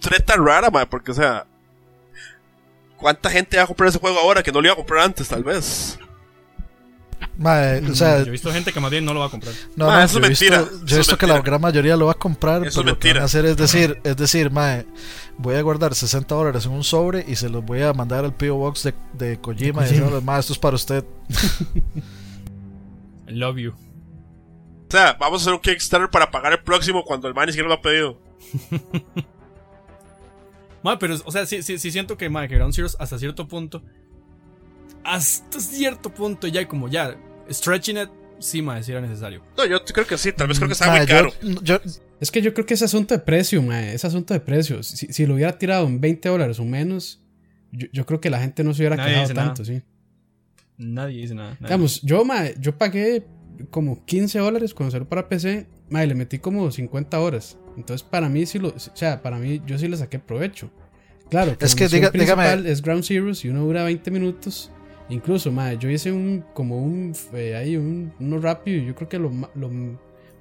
[0.00, 1.46] treta rara, mae, porque, o sea.
[2.96, 5.28] ¿Cuánta gente va a comprar ese juego ahora que no lo iba a comprar antes,
[5.28, 5.98] tal vez?
[7.38, 9.52] O sea, yo he visto gente que más bien no lo va a comprar.
[9.74, 10.44] No, no, eso yo he visto,
[10.84, 13.22] yo he visto que la gran mayoría lo va a comprar, pero lo que van
[13.22, 14.86] a hacer es decir, es decir, mae,
[15.38, 18.34] voy a guardar 60 dólares en un sobre y se los voy a mandar al
[18.34, 21.04] PO Box de, de Kojima y decirle, mae, esto es para usted.
[23.28, 23.72] I love you.
[23.72, 27.52] O sea, vamos a hacer un Kickstarter para pagar el próximo cuando el man ni
[27.52, 28.20] siquiera lo ha pedido.
[30.82, 33.48] mae, pero, o sea, sí, sí, sí siento que, mae, que Ground Zeroes hasta cierto
[33.48, 33.82] punto
[35.06, 37.16] hasta cierto punto ya como ya
[37.50, 39.42] stretching it sí mae si era necesario.
[39.56, 41.32] No yo creo que sí tal vez creo que estaba muy caro.
[42.20, 45.26] es que yo creo que es asunto de precio mae es asunto de precio si,
[45.26, 47.22] lo hubiera tirado en 20 dólares o menos
[47.72, 49.82] yo, creo que la gente no se hubiera quedado tanto sí.
[50.78, 53.26] Nadie dice nada digamos yo mae yo pagué
[53.70, 57.58] como 15 dólares cuando salió para PC mae le metí como 50 horas.
[57.76, 60.70] Entonces para mí sí lo o sea para mí yo sí le saqué provecho.
[61.30, 62.70] Claro, es que diga, dígame.
[62.70, 64.70] Es Ground Zeroes y uno dura 20 minutos.
[65.08, 68.82] Incluso, madre, yo hice un, como un, eh, ahí, un, uno rápido.
[68.82, 69.70] Yo creo que lo, lo,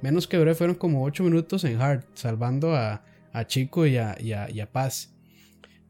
[0.01, 4.15] menos que duré fueron como 8 minutos en hard, salvando a, a Chico y a,
[4.19, 5.13] y a, y a Paz.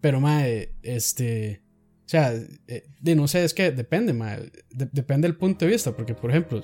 [0.01, 1.61] Pero, madre, este,
[2.05, 2.34] o sea,
[2.67, 6.30] eh, de, no sé, es que depende, madre, depende del punto de vista, porque, por
[6.30, 6.61] ejemplo,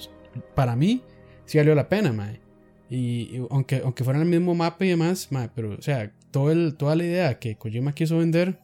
[0.53, 1.01] para mí,
[1.45, 2.41] sí valió la pena, madre.
[2.89, 6.76] Y, aunque, aunque fuera el mismo mapa y demás, madre, pero, o sea, todo el,
[6.76, 8.59] toda la idea que Kojima quiso vender,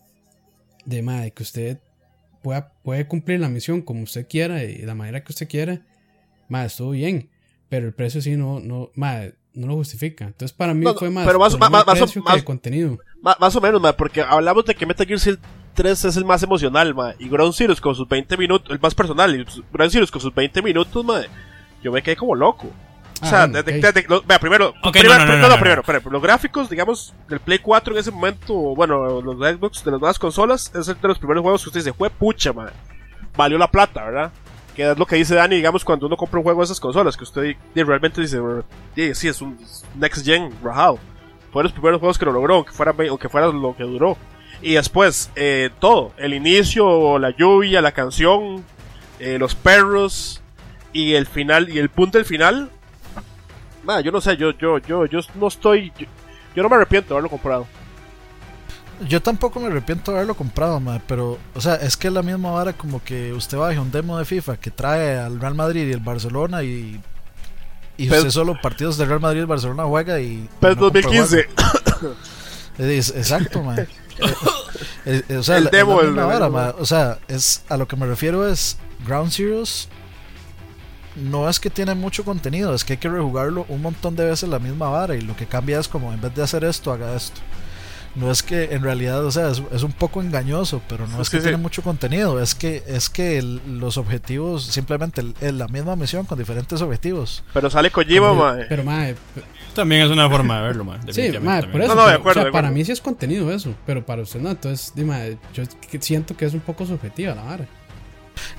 [0.86, 1.80] de, madre, que usted
[2.84, 5.82] puede cumplir la misión como usted quiera y de la manera que usted quiera,
[6.50, 7.30] más estuvo bien.
[7.70, 10.26] Pero el precio sí no, no, no lo justifica.
[10.26, 12.98] Entonces para mí fue más, pero más, más, precio más, que contenido.
[13.22, 15.40] Más, o menos, porque hablamos de que Metal Gear Solid
[15.74, 19.36] 3 es el más emocional, y Ground Zeroes con sus 20 minutos, el más personal,
[19.36, 21.06] y Ground Zeroes con sus 20 minutos,
[21.84, 22.72] yo me quedé como loco.
[23.22, 23.64] O sea, vea,
[24.40, 29.54] primero, primero, primero, los gráficos, digamos, del Play 4 en ese momento, bueno, los de
[29.54, 32.54] Xbox, de las nuevas consolas, es de los primeros juegos que usted dice, fue pucha,
[32.54, 32.70] man.
[33.36, 34.32] Valió la plata, ¿verdad?
[34.76, 37.18] Que es lo que dice Dani, digamos, cuando uno compra un juego de esas consolas,
[37.18, 38.40] que usted realmente dice,
[39.14, 39.58] sí, es un
[39.96, 41.00] Next Gen rajado.
[41.52, 44.18] Fue los primeros juegos que lo logró, que fuera, que fuera lo que duró.
[44.62, 48.64] Y después, eh, todo, el inicio, la lluvia, la canción,
[49.20, 50.42] eh, los perros,
[50.94, 52.72] y el final, y el punto del final,
[54.04, 55.92] yo no sé, yo, yo, yo, yo no estoy.
[56.56, 57.68] Yo, no me arrepiento de haberlo comprado.
[59.08, 62.52] Yo tampoco me arrepiento de haberlo comprado, pero, o sea, es que es la misma
[62.52, 65.92] vara como que usted baja un demo de FIFA que trae al Real Madrid y
[65.92, 67.00] el Barcelona y.
[68.00, 70.50] Y usted solo partidos del Real Madrid y el Barcelona juega y.
[70.60, 71.48] Pero 2015.
[72.80, 73.88] exacto, man.
[75.06, 78.06] Eh, eh, o sea, el demo, es vara, O sea, es, a lo que me
[78.06, 79.88] refiero es Ground Zeroes
[81.18, 84.48] no es que tiene mucho contenido, es que hay que rejugarlo un montón de veces
[84.50, 87.16] la misma vara y lo que cambia es como en vez de hacer esto, haga
[87.16, 87.42] esto.
[88.16, 91.40] No es que en realidad, o sea, es, un poco engañoso, pero no es que
[91.40, 96.40] tiene mucho contenido, es que es que los objetivos simplemente es la misma misión con
[96.40, 97.44] diferentes objetivos.
[97.54, 98.66] Pero sale Kojima, mae.
[98.68, 99.16] Pero mae,
[99.76, 101.00] también es una forma de verlo, mae.
[101.14, 101.94] Sí, mae, por eso.
[101.94, 104.40] No, no, de acuerdo, o sea, para mí sí es contenido eso, pero para usted
[104.40, 105.64] no, entonces, mae, yo
[106.00, 107.68] siento que es un poco subjetiva la vara.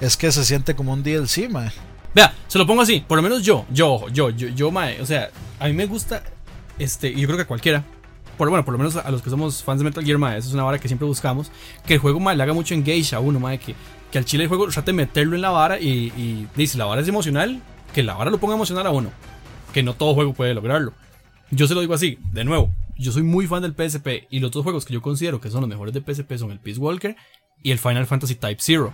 [0.00, 1.72] es que se siente como un DLC, mae.
[2.14, 5.06] Vea, se lo pongo así, por lo menos yo, yo, yo, yo, yo, mae, o
[5.06, 6.22] sea, a mí me gusta,
[6.78, 7.84] este, y yo creo que a cualquiera,
[8.36, 10.48] por bueno, por lo menos a los que somos fans de Metal Gear, mae, eso
[10.48, 11.50] es una vara que siempre buscamos,
[11.86, 13.74] que el juego, mae, le haga mucho engage a uno, mae, que,
[14.10, 16.86] que al chile el juego trate de meterlo en la vara y, y dice, la
[16.86, 17.60] vara es emocional,
[17.92, 19.10] que la vara lo ponga emocional a uno,
[19.72, 20.94] que no todo juego puede lograrlo.
[21.50, 24.50] Yo se lo digo así, de nuevo, yo soy muy fan del PSP y los
[24.50, 27.16] dos juegos que yo considero que son los mejores de PSP son el Peace Walker
[27.62, 28.92] y el Final Fantasy Type Zero.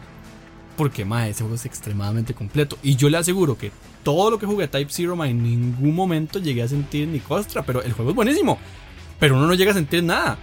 [0.77, 2.79] Porque, mae, ese juego es extremadamente completo.
[2.83, 3.70] Y yo le aseguro que
[4.03, 7.20] todo lo que jugué a Type Zero, mae, en ningún momento llegué a sentir ni
[7.20, 7.62] costra.
[7.62, 8.59] Pero el juego es buenísimo.
[9.20, 10.39] Pero uno no llega a sentir nada.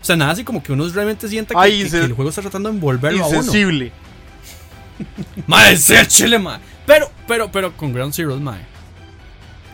[0.00, 2.76] O sea, nada así como que uno realmente sienta que, el juego está tratando de
[2.76, 3.38] envolverlo a uno.
[3.38, 3.92] Insensible.
[5.46, 6.60] mae, chile, mae.
[6.86, 8.60] Pero, pero, pero con Ground Zero, mae.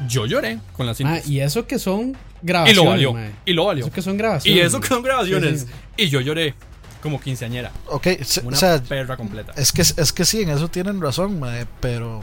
[0.09, 1.21] Yo lloré con la cinta.
[1.25, 2.73] y eso que son grabaciones.
[2.73, 3.33] Y lo valió.
[3.45, 3.85] Y lo valió.
[3.85, 4.59] Eso que son grabaciones.
[4.59, 5.67] Y eso que son grabaciones.
[5.97, 6.55] Y yo lloré
[7.03, 7.73] como quinceañera.
[7.89, 8.07] Ok,
[8.45, 9.53] una o sea, perra completa.
[9.57, 12.23] Es que, es que sí, en eso tienen razón, mae, pero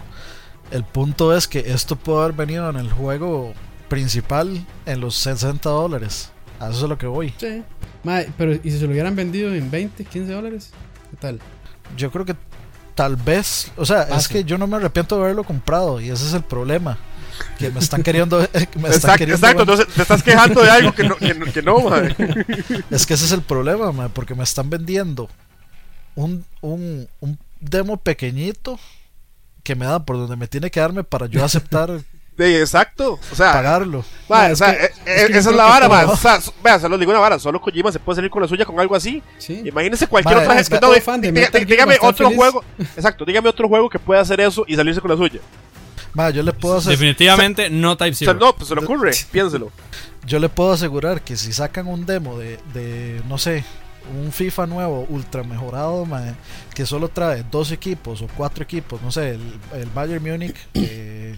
[0.72, 3.54] el punto es que esto puede haber venido en el juego
[3.90, 6.32] principal en los 60 dólares.
[6.60, 7.34] A eso es lo que voy.
[7.38, 7.64] Sí.
[8.04, 10.72] Mae, pero ¿y si se lo hubieran vendido en 20, 15 dólares?
[11.12, 11.40] ¿Qué tal?
[11.98, 12.36] Yo creo que
[12.96, 16.26] tal vez, o sea, es que yo no me arrepiento de haberlo comprado y ese
[16.26, 16.98] es el problema
[17.58, 18.40] que me están queriendo.
[18.76, 21.96] Me exacto, exacto entonces te estás quejando de algo que no, que, no,
[22.90, 25.30] Es que ese es el problema, madre, porque me están vendiendo
[26.16, 28.80] un, un, un demo pequeñito
[29.64, 32.02] que me da por donde me tiene que darme para yo aceptar.
[32.38, 34.00] exacto, o sea, pagarlo.
[34.00, 36.06] o sea, eh, eh, esa es la vara, man.
[36.10, 38.48] O sea, vea, se lo digo una vara, solo Kojima se puede salir con la
[38.48, 39.22] suya con algo así.
[39.38, 39.62] Sí.
[39.66, 40.80] Imagínese cualquier otra gente.
[40.80, 42.64] No, dígame otro juego,
[42.96, 45.40] exacto, dígame otro juego que pueda hacer eso y salirse con la suya
[46.34, 48.34] yo le puedo Definitivamente no Type Zero.
[48.36, 49.72] no, pues se le ocurre, piénselo.
[50.26, 53.64] Yo le puedo asegurar que si sacan un demo de, de no sé,
[54.10, 56.08] un FIFA nuevo, ultra mejorado,
[56.74, 61.38] que solo trae dos equipos o cuatro equipos, no sé, el, Bayern Múnich, eh,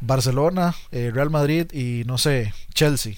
[0.00, 3.14] Barcelona, eh, Real Madrid y no sé, Chelsea,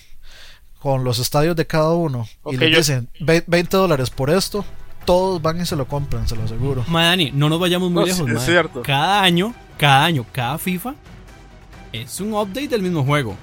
[0.78, 4.64] con los estadios de cada uno, y le dicen 20 dólares por esto,
[5.04, 6.84] todos van y se lo compran, se lo aseguro.
[6.88, 8.28] Dani, no nos vayamos muy lejos.
[8.30, 8.82] Es cierto.
[8.82, 10.94] Cada año cada año, cada FIFA
[11.90, 13.34] es un update del mismo juego.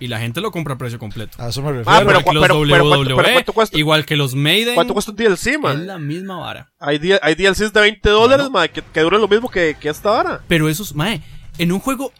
[0.00, 1.36] Y la gente lo compra a precio completo.
[1.40, 1.90] A eso me refiero.
[1.90, 4.74] Ah, pero, igual que los igual que los Maiden.
[4.74, 5.80] ¿Cuánto cuesta un DLC, man?
[5.80, 6.72] Es la misma vara.
[6.78, 10.10] Hay, hay DLCs de 20 dólares, man, que, que, duran lo mismo que, que esta
[10.10, 10.40] vara.
[10.48, 11.22] Pero esos, mae,
[11.58, 12.10] en un juego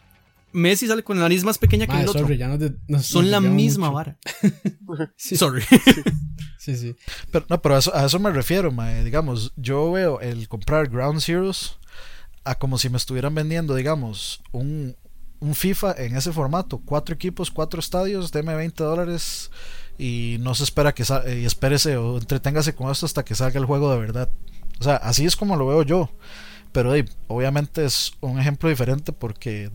[0.53, 2.21] Messi sale con la nariz más pequeña que el otro.
[2.21, 4.17] Sorry, ya no Son la misma vara.
[5.15, 5.35] sí.
[5.35, 5.63] Sorry.
[6.59, 6.95] sí, sí.
[7.31, 9.03] Pero, no, pero a eso, a eso me refiero, mae.
[9.03, 11.77] Digamos, yo veo el comprar Ground Zeroes
[12.47, 14.95] a como si me estuvieran vendiendo, digamos, un,
[15.39, 19.51] un FIFA en ese formato, cuatro equipos, cuatro estadios, deme 20 dólares
[19.97, 21.03] y no se espera que
[21.39, 24.29] y espérese o entreténgase con esto hasta que salga el juego de verdad.
[24.79, 26.09] O sea, así es como lo veo yo.
[26.71, 26.93] Pero
[27.27, 29.71] obviamente es un ejemplo diferente porque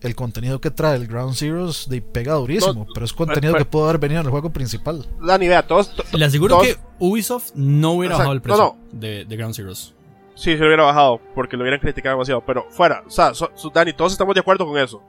[0.00, 3.84] el contenido que trae el Ground Zeroes de, pega durísimo, pero es contenido que pudo
[3.84, 5.08] haber venido en el juego principal.
[5.20, 5.92] Dani, vea, todos.
[6.12, 9.95] Le aseguro que Ubisoft no hubiera bajado el precio De, de Ground Zeroes.
[10.36, 12.44] Sí, se lo hubiera bajado porque lo hubieran criticado demasiado.
[12.44, 13.32] Pero fuera, o sea,
[13.74, 15.02] Dani, todos estamos de acuerdo con eso.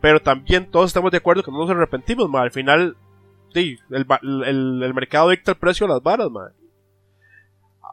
[0.00, 2.42] Pero también todos estamos de acuerdo que no nos arrepentimos, ma.
[2.42, 2.96] Al final,
[3.54, 4.04] sí, el,
[4.82, 6.52] el, mercado dicta el precio de las varas, ma.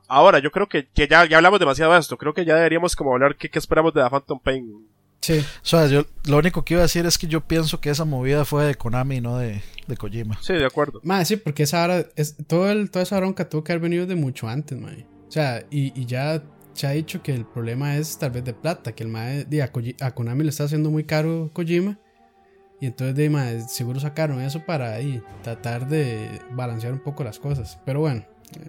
[0.07, 2.17] Ahora, yo creo que, que ya, ya hablamos demasiado de esto.
[2.17, 4.87] Creo que ya deberíamos como hablar qué, qué esperamos de la Phantom Pain.
[5.21, 5.39] Sí.
[5.39, 8.05] O sea, yo lo único que iba a decir es que yo pienso que esa
[8.05, 10.37] movida fue de Konami, no de, de Kojima.
[10.41, 10.99] Sí, de acuerdo.
[11.03, 14.05] Ma, sí, porque esa hora, es, todo el, toda esa bronca tuvo que haber venido
[14.05, 14.91] de mucho antes, ma.
[15.27, 16.43] O sea, y, y ya
[16.75, 19.47] se ha dicho que el problema es tal vez de plata, que el mae,
[20.01, 21.97] a, Konami le está haciendo muy caro Kojima.
[22.81, 27.79] Y entonces de seguro sacaron eso para ahí, tratar de balancear un poco las cosas.
[27.85, 28.25] Pero bueno.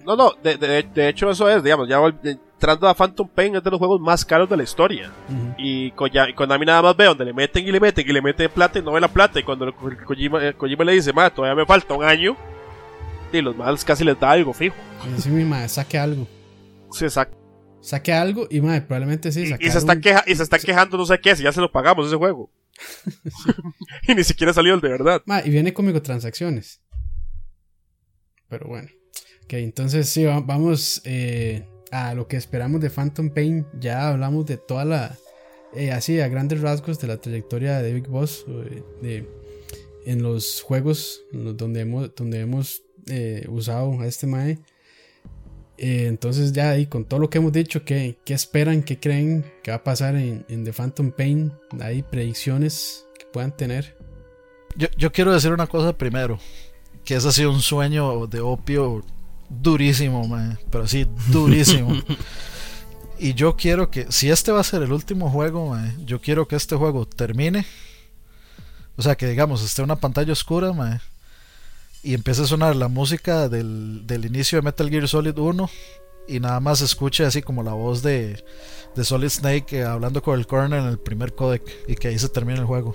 [0.06, 3.70] No, no, de, de, hecho eso es, digamos, ya entrando a Phantom Pain es de
[3.70, 5.10] los juegos más caros de la historia.
[5.58, 8.78] Y Konami nada más ve donde le meten y le meten y le meten plata
[8.78, 9.40] y no ve la plata.
[9.40, 12.36] Y cuando Kojima, Kojima le dice, ma, todavía me falta un año,
[13.32, 14.76] y los más casi les da algo fijo.
[15.26, 16.28] Y mi madre, saque algo.
[16.92, 17.45] Sí, exacto
[17.86, 19.44] saque algo y madre, probablemente sí.
[19.60, 21.70] Y, se está queja y se está quejando no sé qué, si ya se lo
[21.70, 22.50] pagamos ese juego.
[24.08, 25.22] y ni siquiera salió el de verdad.
[25.44, 26.80] y viene con microtransacciones.
[28.48, 28.88] Pero bueno.
[29.44, 33.64] Ok, entonces sí, vamos eh, a lo que esperamos de Phantom Pain.
[33.78, 35.16] Ya hablamos de toda la.
[35.72, 38.44] Eh, así, a grandes rasgos de la trayectoria de Big Boss.
[38.48, 39.30] Eh, de,
[40.06, 42.82] en los juegos donde hemos, donde hemos
[43.48, 44.58] usado a este Mae.
[45.78, 48.82] Eh, entonces ya ahí con todo lo que hemos dicho, ¿qué, qué esperan?
[48.82, 51.52] ¿Qué creen que va a pasar en, The Phantom Pain?
[51.80, 53.96] ¿Hay predicciones que puedan tener?
[54.76, 56.38] Yo, yo quiero decir una cosa primero,
[57.04, 59.04] que es así un sueño de opio
[59.48, 60.28] durísimo,
[60.70, 61.94] pero sí, durísimo.
[63.18, 66.56] Y yo quiero que, si este va a ser el último juego, yo quiero que
[66.56, 67.66] este juego termine.
[68.96, 70.72] O sea, que digamos, esté una pantalla oscura,
[72.06, 75.68] y empiece a sonar la música del, del, inicio de Metal Gear Solid 1
[76.28, 78.44] y nada más escuche así como la voz de,
[78.94, 82.18] de Solid Snake eh, hablando con el corner en el primer codec y que ahí
[82.20, 82.94] se termine el juego.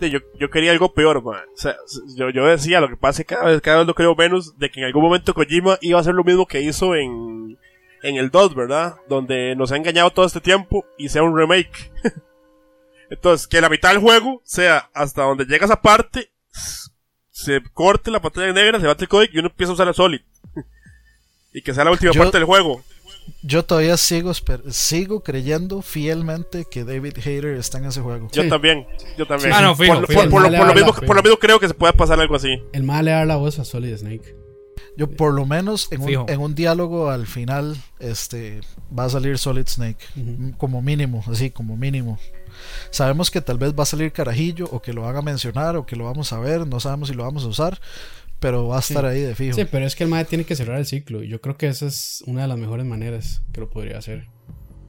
[0.00, 1.42] Yo, yo quería algo peor, man.
[1.54, 1.76] O sea,
[2.16, 4.56] yo, yo decía, lo que pasa es que cada vez, cada vez lo creo menos
[4.58, 7.58] de que en algún momento Kojima iba a hacer lo mismo que hizo en,
[8.02, 8.96] en el 2, ¿verdad?
[9.06, 11.92] Donde nos ha engañado todo este tiempo y sea un remake.
[13.10, 16.30] Entonces, que la mitad del juego sea hasta donde llega esa parte,
[17.44, 19.94] se corte la pantalla negra, se bate el código y uno empieza a usar el
[19.94, 20.20] Solid.
[21.52, 22.82] y que sea la última parte del juego.
[23.42, 24.32] Yo todavía sigo,
[24.70, 28.28] sigo creyendo fielmente que David Hayter está en ese juego.
[28.32, 28.86] Yo también,
[29.16, 29.52] yo también.
[29.52, 32.60] Ah, no, por, lo, mismo, por, lo, mismo, creo que se puede pasar algo así.
[32.72, 34.36] El mal le da la voz a Solid Snake.
[34.96, 38.60] Yo por lo menos en un, en un, diálogo al final este
[38.96, 40.04] va a salir Solid Snake.
[40.58, 42.18] Como mínimo, así como mínimo.
[42.90, 45.86] Sabemos que tal vez va a salir carajillo o que lo van a mencionar o
[45.86, 47.80] que lo vamos a ver, no sabemos si lo vamos a usar,
[48.38, 49.54] pero va a estar ahí de fijo.
[49.54, 51.68] Sí, pero es que el MAE tiene que cerrar el ciclo y yo creo que
[51.68, 54.28] esa es una de las mejores maneras que lo podría hacer.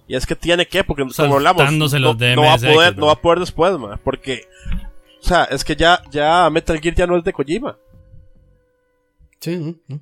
[0.07, 3.13] Y es que tiene que, porque como hablamos, no, no, va a poder, no va
[3.13, 4.43] a poder después, ma, porque,
[5.21, 7.77] o sea, es que ya, ya Metal Gear ya no es de Kojima.
[9.39, 10.01] Sí, no, no.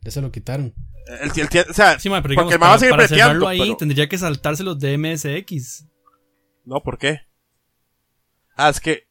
[0.00, 0.74] Ya se lo quitaron.
[1.06, 4.78] El, o sea, sí, porque el va a seguir para ahí tendría que saltarse los
[4.78, 5.86] DMSX.
[6.64, 7.20] No, ¿por qué?
[8.56, 9.06] Ah, es que.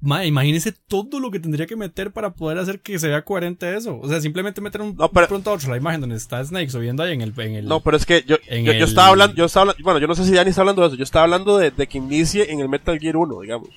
[0.00, 3.76] Ma, imagínese todo lo que tendría que meter para poder hacer que se vea coherente
[3.76, 3.98] eso.
[3.98, 6.70] O sea, simplemente meter un no, pero, pronto a otro la imagen donde está Snake
[6.70, 7.34] subiendo ahí en el.
[7.40, 10.06] En el no, pero es que yo, yo, estaba hablando, yo estaba hablando, bueno, yo
[10.06, 12.52] no sé si Dani está hablando de eso, yo estaba hablando de, de que inicie
[12.52, 13.70] en el Metal Gear 1, digamos.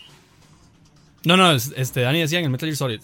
[1.23, 3.01] No, no, este, Dani decía en el Metal Gear Solid.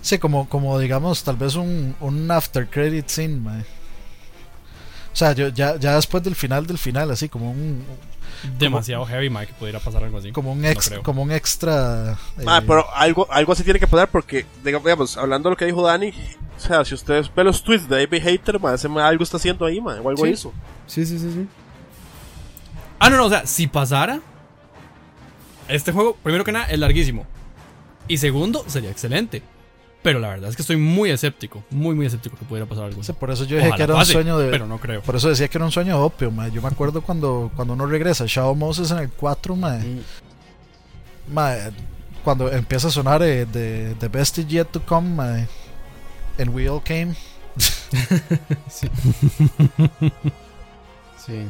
[0.00, 3.62] Sí, como, como digamos, tal vez un, un after credit scene, ma.
[5.12, 7.84] O sea, yo, ya, ya después del final del final, así como un,
[8.58, 10.32] demasiado heavy, Mike, que pudiera pasar algo así.
[10.32, 12.18] Como un, ex, como un extra.
[12.46, 15.82] Ah, pero algo, algo así tiene que pasar porque, digamos, hablando de lo que dijo
[15.82, 16.12] Dani,
[16.56, 19.64] o sea, si ustedes ven los tweets de David Hater, man, ese algo está haciendo
[19.64, 20.30] ahí, man, o algo sí.
[20.30, 20.52] hizo.
[20.86, 21.48] Sí, sí, sí, sí.
[22.98, 24.20] Ah, no, no, o sea, si pasara,
[25.68, 27.26] este juego, primero que nada, es larguísimo.
[28.08, 29.42] Y segundo, sería excelente.
[30.02, 33.02] Pero la verdad es que estoy muy escéptico, muy, muy escéptico que pudiera pasar algo.
[33.18, 34.50] por eso yo dije que era un sueño de.
[34.50, 35.02] Pero no creo.
[35.02, 37.86] Por eso decía que era un sueño de opio, Yo me acuerdo cuando, cuando uno
[37.86, 40.00] regresa a Shadow Moses en el 4, mm.
[42.22, 45.46] cuando empieza a sonar eh, de The Best is Yet to Come, ma,
[46.38, 47.14] and We All Came.
[48.68, 48.88] sí.
[51.26, 51.44] sí.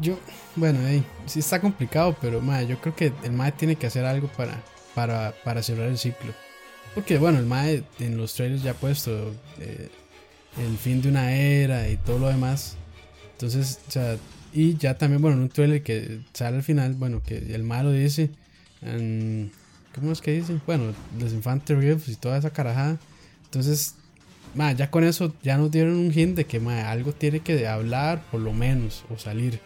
[0.00, 0.16] yo.
[0.54, 0.80] Bueno,
[1.26, 4.62] sí está complicado, pero yo creo que el MAE tiene que hacer algo para,
[4.94, 6.34] para, para cerrar el ciclo.
[6.94, 9.88] Porque bueno, el MAE en los trailers ya ha puesto eh,
[10.58, 12.76] el fin de una era y todo lo demás.
[13.32, 14.16] Entonces, o sea,
[14.52, 17.90] y ya también, bueno, en un trailer que sale al final, bueno, que el malo
[17.90, 18.30] dice,
[19.94, 20.60] ¿cómo es que dice?
[20.66, 22.98] Bueno, los Infante Riffs y toda esa carajada.
[23.44, 23.94] Entonces,
[24.54, 27.66] ma, ya con eso ya nos dieron un hint de que ma, algo tiene que
[27.66, 29.60] hablar, por lo menos, o salir.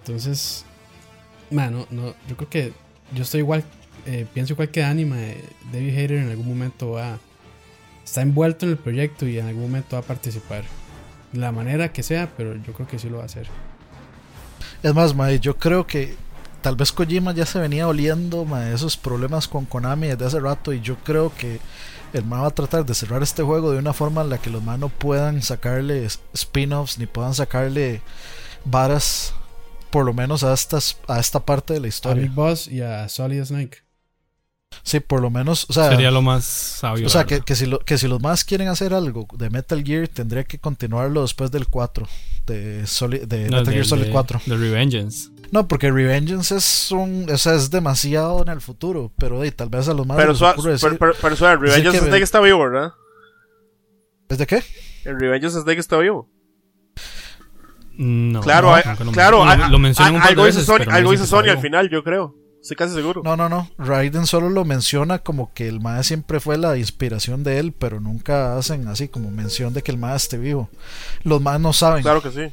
[0.00, 0.64] Entonces,
[1.50, 2.72] ma, no, no, yo creo que
[3.14, 3.62] yo estoy igual
[4.06, 5.16] eh, pienso igual que Anima,
[5.72, 7.18] David Hayter en algún momento va.
[8.04, 10.64] Está envuelto en el proyecto y en algún momento va a participar.
[11.32, 13.46] La manera que sea, pero yo creo que sí lo va a hacer.
[14.82, 16.16] Es más, Mae, yo creo que
[16.62, 20.80] tal vez Kojima ya se venía oliendo esos problemas con Konami desde hace rato y
[20.80, 21.60] yo creo que
[22.12, 24.50] el Mae va a tratar de cerrar este juego de una forma en la que
[24.50, 28.02] los Mae no puedan sacarle spin-offs ni puedan sacarle
[28.64, 29.34] varas
[29.90, 32.22] por lo menos a, estas, a esta parte de la historia.
[32.22, 33.78] A Big Boss y a Solid Snake.
[34.82, 37.06] Sí, por lo menos, o sea, sería lo más sabio.
[37.06, 39.82] O sea, que, que, si lo, que si los más quieren hacer algo de Metal
[39.84, 42.06] Gear, tendría que continuarlo después del 4,
[42.46, 42.86] de,
[43.26, 44.42] de Metal Gear Solid 4.
[44.46, 45.30] De Revengeance.
[45.50, 49.88] No, porque Revengeance es un, o sea, es demasiado en el futuro, pero tal vez
[49.88, 52.92] a los más Pero, eso pero, pero, pero Revengeance es de que está vivo, ¿verdad?
[54.28, 54.62] ¿Es de qué?
[55.04, 56.28] El Revengeance es de que está vivo.
[58.02, 58.74] No, claro,
[59.12, 62.34] claro, lo, mencionan algo dice Sony, algo dice Sony al final, yo creo.
[62.58, 63.20] Estoy casi seguro.
[63.22, 63.68] No, no, no.
[63.76, 68.00] Raiden solo lo menciona como que el Mae siempre fue la inspiración de él, pero
[68.00, 70.70] nunca hacen así como mención de que el Mae esté vivo.
[71.24, 72.00] Los Mae no saben.
[72.00, 72.50] Claro que sí.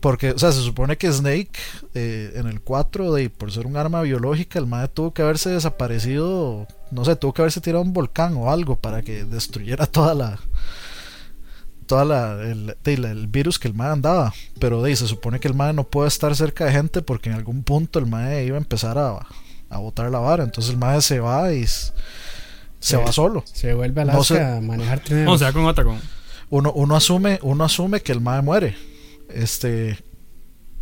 [0.00, 1.58] Porque, o sea, se supone que Snake
[1.94, 5.48] eh, en el 4, de, por ser un arma biológica, el Mae tuvo que haberse
[5.48, 10.12] desaparecido, no sé, tuvo que haberse tirado un volcán o algo para que destruyera toda
[10.12, 10.38] la,
[11.88, 14.32] toda la, el, el, virus que el MAE andaba.
[14.60, 17.36] Pero de, se supone que el MAE no puede estar cerca de gente porque en
[17.36, 19.26] algún punto el MAE iba a empezar a,
[19.68, 20.44] a botar la vara.
[20.44, 23.42] Entonces el MAE se va y se, va solo.
[23.52, 25.02] Se vuelve a Alaska a manejar.
[25.26, 25.64] O sea, con
[26.50, 28.76] uno, uno asume, uno asume que el mae muere.
[29.28, 29.98] Este,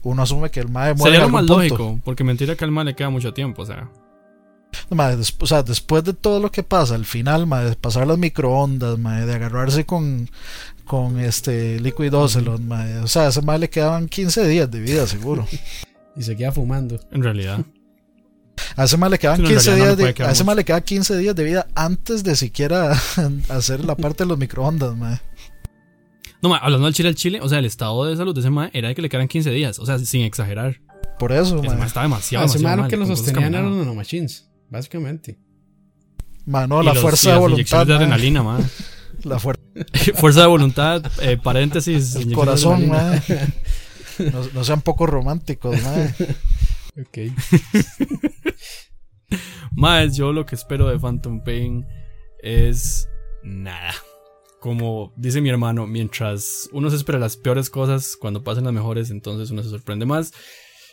[0.03, 1.17] uno asume que el mae muere.
[1.17, 3.89] Sería lo más lógico, porque mentira que al mae le queda mucho tiempo, o sea.
[4.91, 8.99] o sea, después de todo lo que pasa, al final, mae, de pasar las microondas,
[8.99, 10.31] mae, de agarrarse con,
[10.87, 14.81] con este Liquid Ocelot, mae, o sea, a ese mae le quedaban 15 días de
[14.81, 15.47] vida, seguro.
[16.17, 16.99] y se queda fumando.
[17.11, 17.65] En realidad.
[18.77, 21.45] A ese mal le quedan 15 días de, a ese le queda 15 días de
[21.45, 22.93] vida antes de siquiera
[23.49, 25.21] hacer la parte de los microondas, mae.
[26.43, 28.71] No, hablando del chile al chile, o sea, el estado de salud de ese mae
[28.73, 30.81] era de que le quedaran 15 días, o sea, sin exagerar.
[31.19, 35.39] Por eso, ese mae estaba demasiado, ese demasiado que lo sostenían eran los nanomachines, básicamente.
[36.45, 37.87] Mano, la fuerza de voluntad.
[37.87, 38.59] de adrenalina.
[39.25, 39.66] La fuerza.
[40.15, 42.15] fuerza de voluntad, eh, paréntesis.
[42.17, 43.23] El corazón, ma.
[44.19, 46.15] No, no, sean poco románticos, ma.
[47.01, 47.19] ok.
[49.73, 51.87] Más, yo lo que espero de Phantom Pain
[52.41, 53.09] es
[53.43, 53.93] nada.
[54.61, 59.11] Como dice mi hermano, mientras uno se espera las peores cosas, cuando pasen las mejores,
[59.11, 60.33] entonces uno se sorprende más.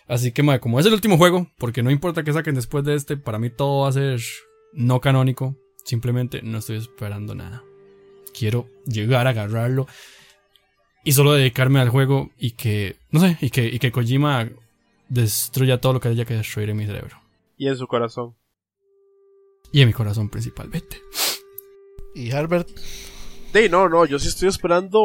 [0.07, 2.95] Así que, ma, como es el último juego, porque no importa que saquen después de
[2.95, 4.19] este, para mí todo va a ser
[4.73, 5.55] no canónico.
[5.85, 7.63] Simplemente no estoy esperando nada.
[8.37, 9.87] Quiero llegar a agarrarlo
[11.03, 14.49] y solo dedicarme al juego y que, no sé, y que, y que Kojima
[15.09, 17.17] destruya todo lo que haya que destruir en mi cerebro.
[17.57, 18.35] Y en su corazón.
[19.71, 20.97] Y en mi corazón principalmente.
[22.15, 22.69] ¿Y Herbert?
[23.53, 25.01] Sí, no, no, yo sí estoy esperando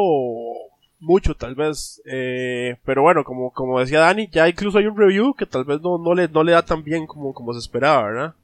[0.99, 2.01] mucho, tal vez.
[2.05, 5.81] Eh, pero bueno, como, como decía Dani, ya incluso hay un review que tal vez
[5.81, 8.35] no, no, le, no le da tan bien como, como se esperaba, ¿verdad?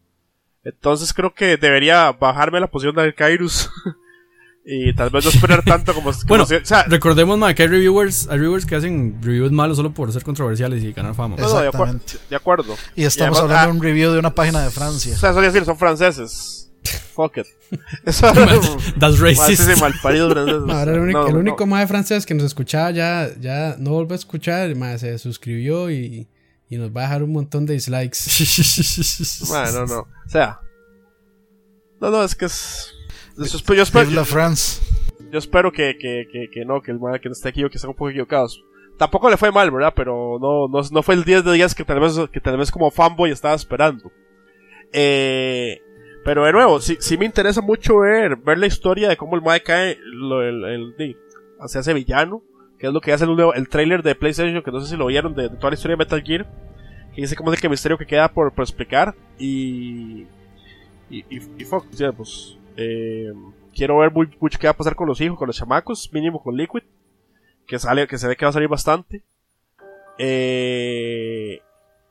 [0.63, 3.69] Entonces creo que debería bajarme la posición de Kairos
[4.67, 8.37] y tal vez no esperar tanto como, bueno o sea, recordemos que hay reviewers hay
[8.39, 11.35] reviewers que hacen reviews malos solo por ser controversiales y ganar fama.
[11.35, 12.17] Exactamente.
[12.29, 12.75] de, acuerdo.
[12.95, 15.13] Y estamos hablando de ah, un review de una página de Francia.
[15.13, 16.71] o sea eso decir son franceses.
[17.15, 17.47] Fuck it.
[18.05, 18.31] Eso
[18.99, 19.79] that's racist.
[19.79, 23.75] Mal parido ahora el único, el único más de francés que nos escuchaba ya ya
[23.79, 26.27] no vuelve a escuchar más se suscribió y
[26.69, 28.17] y nos va a dejar un montón de dislikes.
[29.47, 29.99] Bueno no no.
[29.99, 30.59] O sea
[32.01, 32.94] no no es que es
[33.37, 34.81] yo espero, France.
[35.31, 37.77] Yo espero que, que, que, que no, que el que no esté aquí o que
[37.77, 38.63] estén un poco equivocados.
[38.97, 39.93] Tampoco le fue mal, ¿verdad?
[39.95, 42.71] Pero no, no, no fue el 10 de 10 que tal vez, que tal vez
[42.71, 44.11] como fanboy estaba esperando.
[44.93, 45.81] Eh,
[46.23, 49.41] pero de nuevo, sí, sí me interesa mucho ver, ver la historia de cómo el
[49.41, 50.95] Mae cae lo, el, el,
[51.93, 52.41] villano,
[52.79, 55.07] que es lo que hace el, el trailer de PlayStation, que no sé si lo
[55.07, 56.47] vieron, de, toda la historia de Metal Gear,
[57.13, 60.21] que dice cómo es el que misterio que queda por, por explicar, y,
[61.09, 63.33] y, y, y fuck, ya, pues, eh,
[63.73, 66.55] quiero ver mucho qué va a pasar con los hijos, con los chamacos, mínimo con
[66.55, 66.83] Liquid,
[67.67, 69.23] que sale, que se ve que va a salir bastante.
[70.17, 71.59] Eh,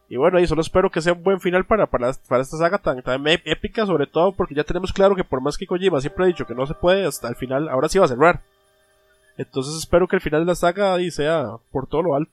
[0.08, 3.02] y bueno, y solo espero que sea un buen final para, para, esta saga tan,
[3.02, 6.28] tan épica, sobre todo porque ya tenemos claro que por más que Kojima siempre ha
[6.28, 8.42] dicho que no se puede, hasta el final, ahora sí va a cerrar.
[9.36, 12.32] Entonces espero que el final de la saga ahí sea por todo lo alto.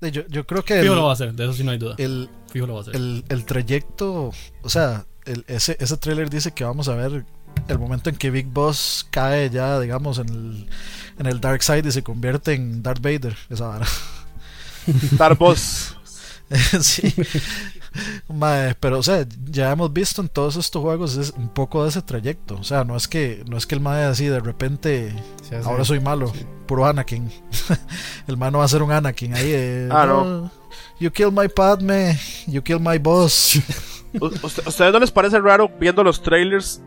[0.00, 0.80] Yo, yo creo que.
[0.80, 1.94] Fijo lo va a hacer, de eso sí no hay duda.
[1.98, 2.96] El, Fijo lo va a hacer.
[2.96, 4.32] El, el trayecto,
[4.62, 5.04] o sea,
[5.46, 7.24] ese, ese trailer dice que vamos a ver
[7.68, 10.68] el momento en que Big Boss cae ya, digamos, en el,
[11.18, 13.86] en el Dark Side y se convierte en Darth Vader, esa vara.
[15.12, 15.96] Darth Boss.
[16.80, 17.14] sí.
[18.80, 22.02] pero o sea, ya hemos visto en todos estos juegos es un poco de ese
[22.02, 22.56] trayecto.
[22.56, 25.14] O sea, no es que no es que el mae así de repente
[25.64, 26.32] ahora soy malo,
[26.66, 27.30] puro Anakin.
[28.26, 29.88] el mae no va a ser un Anakin ahí.
[29.90, 30.50] ah, no.
[30.98, 33.60] You kill my Padme, you kill my boss.
[34.20, 36.82] ¿Ustedes no les parece raro viendo los trailers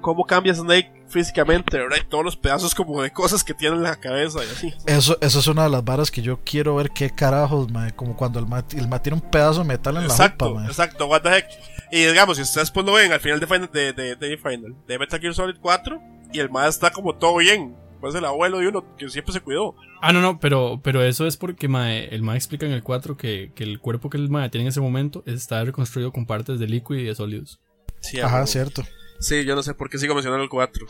[0.00, 1.98] cómo cambia Snake físicamente, ¿verdad?
[2.00, 4.74] Y todos los pedazos como de cosas que tiene en la cabeza y así.
[4.86, 8.38] Eso, eso es una de las varas que yo quiero ver qué carajos, como cuando
[8.38, 11.36] el mat, el tiene un pedazo de metal en exacto, la jupa, Exacto, what the
[11.36, 11.46] heck.
[11.90, 14.74] Y digamos, si ustedes pues lo ven al final de Final, de, de, de, Final,
[14.86, 16.00] de Metal Gear Solid 4,
[16.32, 17.76] y el más está como todo bien.
[18.02, 19.76] Pues el abuelo de uno que siempre se cuidó.
[20.00, 23.52] Ah, no, no, pero, pero eso es porque el MAE explica en el 4 que,
[23.54, 26.66] que el cuerpo que el MAE tiene en ese momento está reconstruido con partes de
[26.66, 27.60] líquido y de sólidos.
[28.00, 28.82] Sí, Ajá, cierto.
[29.20, 30.84] Sí, yo no sé por qué sigo mencionando el 4.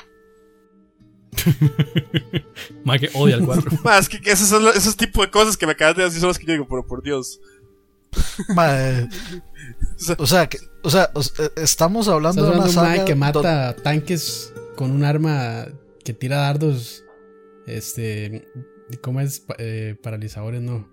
[2.85, 3.71] Mae que odia el 4.
[3.85, 6.39] Más que, esos, son, esos tipos de cosas que me acabas de decir son los
[6.39, 7.41] que yo digo, pero por Dios.
[8.55, 9.07] Mae,
[10.17, 14.93] o sea, que, o sea, eh, estamos hablando de una saga que mata tanques con
[14.93, 15.67] un arma
[16.03, 17.05] que tira dardos
[17.66, 18.48] este
[19.00, 19.44] ¿cómo es?
[19.59, 20.88] Eh, paralizadores, no.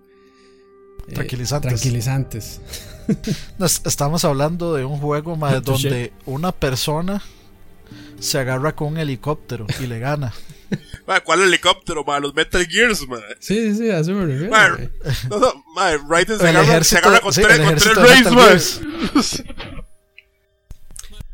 [1.08, 1.68] Eh, tranquilizantes.
[1.68, 2.60] tranquilizantes.
[3.84, 7.22] estamos hablando de un juego más donde una persona
[8.18, 10.32] se agarra con un helicóptero y le gana.
[11.24, 12.20] ¿Cuál helicóptero, ma?
[12.20, 13.18] Los Metal Gears, ma.
[13.40, 14.52] Sí, sí, sí, así me refiero.
[15.28, 18.80] no, no, ma, Raiden se, agarra, se agarra con, tres, con tres Rays,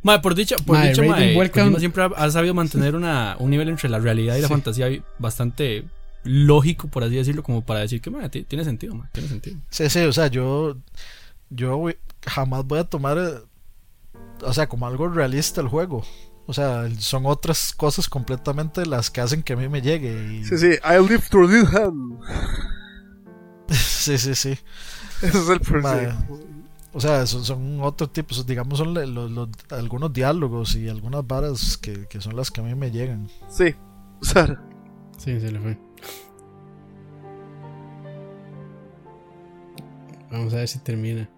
[0.07, 3.99] Madre, por dicha, por dicha, madre, siempre ha, sabido mantener una, un nivel entre la
[3.99, 4.87] realidad y la fantasía
[5.19, 5.85] bastante
[6.23, 9.59] lógico, por así decirlo, como para decir que madre, tiene sentido, madre, tiene sentido.
[9.69, 10.77] Sí, sí, o sea, yo,
[11.51, 11.87] yo
[12.25, 13.19] jamás voy a tomar,
[14.43, 16.05] o sea, como algo realista el juego.
[16.47, 20.45] O sea, son otras cosas completamente las que hacen que a mí me llegue.
[20.45, 22.21] Sí, sí, I live through this hand.
[23.71, 24.57] sí, sí, sí.
[25.21, 26.17] Ese es el problema.
[26.97, 32.07] O sea, son, son otro tipo, digamos, son los, algunos diálogos y algunas varas que,
[32.07, 33.29] que, son las que a mí me llegan.
[33.51, 33.75] Sí,
[34.23, 34.63] Sara.
[35.19, 35.79] Sí, se le fue.
[40.31, 41.29] Vamos a ver si termina.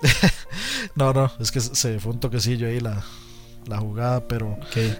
[0.94, 3.04] no, no, es que se fue un toquecillo ahí la,
[3.66, 4.56] la jugada, pero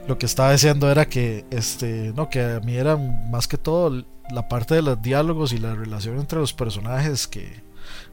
[0.06, 4.04] lo que estaba diciendo era que este, no, que a mí era más que todo
[4.30, 7.64] la parte de los diálogos y la relación entre los personajes que,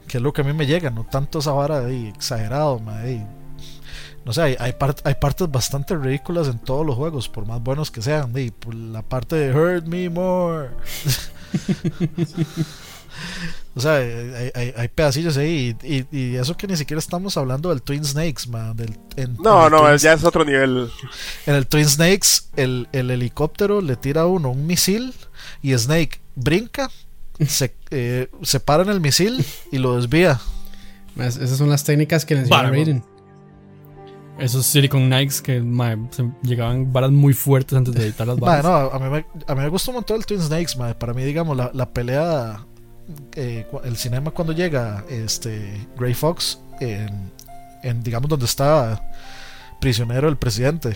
[0.07, 2.79] que es lo que a mí me llega, no tanto esa vara de exagerado,
[4.25, 4.73] no sé, hay, hay,
[5.03, 8.31] hay, partes bastante ridículas en todos los juegos, por más buenos que sean.
[8.31, 10.69] De, la parte de Hurt Me More.
[13.75, 15.75] o sea, hay, hay, hay, pedacillos ahí.
[15.83, 18.77] Y, y, eso que ni siquiera estamos hablando del Twin Snakes, man.
[18.77, 18.97] Del,
[19.39, 20.89] no, no, ya es otro nivel.
[21.45, 25.13] En el Twin Snakes, el, el helicóptero le tira a uno un misil
[25.61, 26.89] y Snake brinca
[27.39, 30.39] se, eh, se para en el misil y lo desvía.
[31.17, 33.03] esas son las técnicas que le enseñó Raiden.
[34.39, 35.63] Esos Silicon Knights que
[36.41, 38.65] llegaban balas muy fuertes antes de editar las balas.
[38.65, 40.73] a, mí me, a mí me gustó un montón el Twin Snakes.
[40.97, 42.65] Para mí, digamos, la, la pelea,
[43.35, 47.31] eh, el cinema cuando llega este Gray Fox, en,
[47.83, 49.07] en, digamos, donde está
[49.79, 50.95] prisionero el presidente.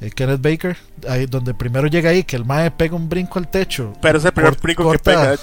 [0.00, 0.76] Eh, Kenneth Baker,
[1.08, 3.94] ahí donde primero llega ahí, que el mae pega un brinco al techo.
[4.02, 5.36] Pero es el primer brinco que pega,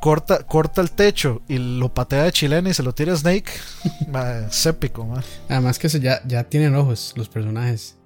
[0.00, 3.50] Corta, corta el techo y lo patea de chilena y se lo tira a Snake.
[4.48, 5.08] es épico,
[5.48, 7.96] Además que ya, ya tienen ojos los personajes.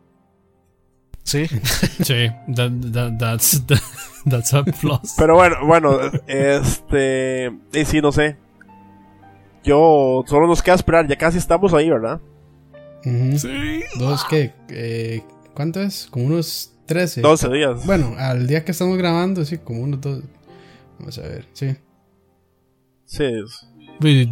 [1.25, 1.47] Sí.
[2.05, 3.63] sí, that's,
[4.31, 5.15] that's a plus.
[5.17, 7.53] Pero bueno, bueno, este.
[7.73, 8.37] Y sí, no sé.
[9.63, 10.25] Yo.
[10.27, 12.21] Solo nos queda esperar, ya casi estamos ahí, ¿verdad?
[13.03, 13.83] Sí.
[13.99, 14.55] Dos que.
[14.71, 15.23] Eh,
[15.59, 16.07] ¿Cuánto es?
[16.09, 17.21] Como unos 13.
[17.21, 17.85] 12 días.
[17.85, 20.23] Bueno, al día que estamos grabando, sí, como unos dos.
[21.01, 21.75] Vamos a ver, sí.
[23.05, 23.25] Sí.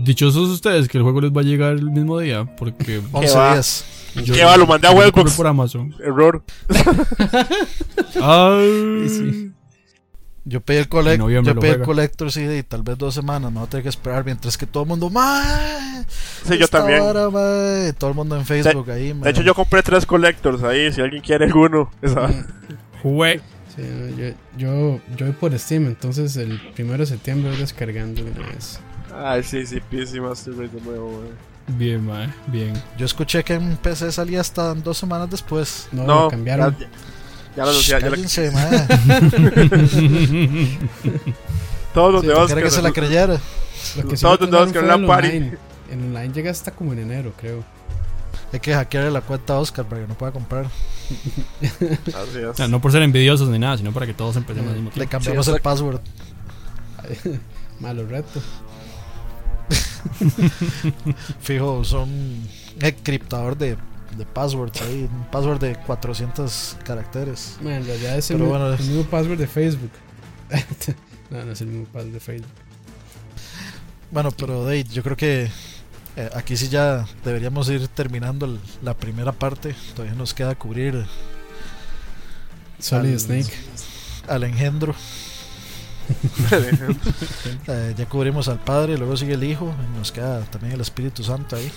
[0.04, 3.84] Dichosos ustedes que el juego les va a llegar el mismo día, porque 11 días.
[4.24, 4.56] ¿Qué va?
[4.56, 5.34] Lo mandé a Webbox.
[5.34, 5.92] Por Amazon.
[5.98, 6.44] Error.
[8.22, 9.08] Ay.
[9.08, 9.52] Sí.
[10.48, 13.58] Yo pedí el, collect, yo pedí el Collector CD y tal vez dos semanas me
[13.58, 16.04] voy a tener que esperar mientras que todo el mundo ¡Mae!
[16.44, 17.00] Sí, yo también.
[17.98, 19.12] todo el mundo en Facebook de, ahí.
[19.12, 20.92] De hecho, yo compré tres Collectors ahí.
[20.92, 21.90] Si alguien quiere alguno,
[23.02, 23.40] Jugué.
[23.74, 23.82] Sí,
[24.16, 28.78] yo, yo, yo voy por Steam, entonces el primero de septiembre voy descargando una vez.
[29.12, 31.24] Ay, sí, sí, PC Master Race de nuevo,
[31.66, 32.80] Bien, mae, bien.
[32.96, 35.88] Yo escuché que en PC salía hasta dos semanas después.
[35.90, 36.76] No, no cambiaron.
[36.78, 36.86] Ya
[37.64, 38.52] lo decía, ya Cállense,
[41.94, 43.40] Todos los sí, de que se la creyera.
[44.20, 45.28] Todos los de Oscar en la party.
[45.90, 47.64] En online llega hasta como en enero, creo.
[48.52, 50.66] Hay que hackearle la cuenta a Oscar para que no pueda comprar.
[50.66, 52.68] Así es.
[52.68, 55.04] no por ser envidiosos ni nada, sino para que todos empecemos al mismo tiempo.
[55.04, 56.00] Le cambiamos el password.
[57.80, 58.40] Malo reto.
[61.40, 62.46] Fijo, son
[62.80, 63.76] encriptador de
[64.16, 67.56] de passwords ahí, un password de 400 caracteres.
[67.60, 69.90] Bueno, en realidad es el, mismo password de Facebook.
[71.30, 72.50] no, no es el mismo password de Facebook.
[74.10, 75.50] Bueno, pero Dave, yo creo que
[76.16, 79.74] eh, aquí sí ya deberíamos ir terminando la primera parte.
[79.94, 81.04] Todavía nos queda cubrir
[82.78, 83.52] Solid Snake.
[84.28, 84.94] Al engendro.
[87.68, 91.24] Eh, ya cubrimos al Padre, luego sigue el Hijo, y nos queda también el Espíritu
[91.24, 91.72] Santo ahí.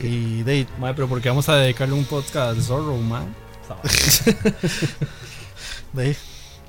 [0.00, 3.34] Y de Madre, pero porque vamos a dedicarle un podcast de Zorro, man.
[5.92, 6.16] de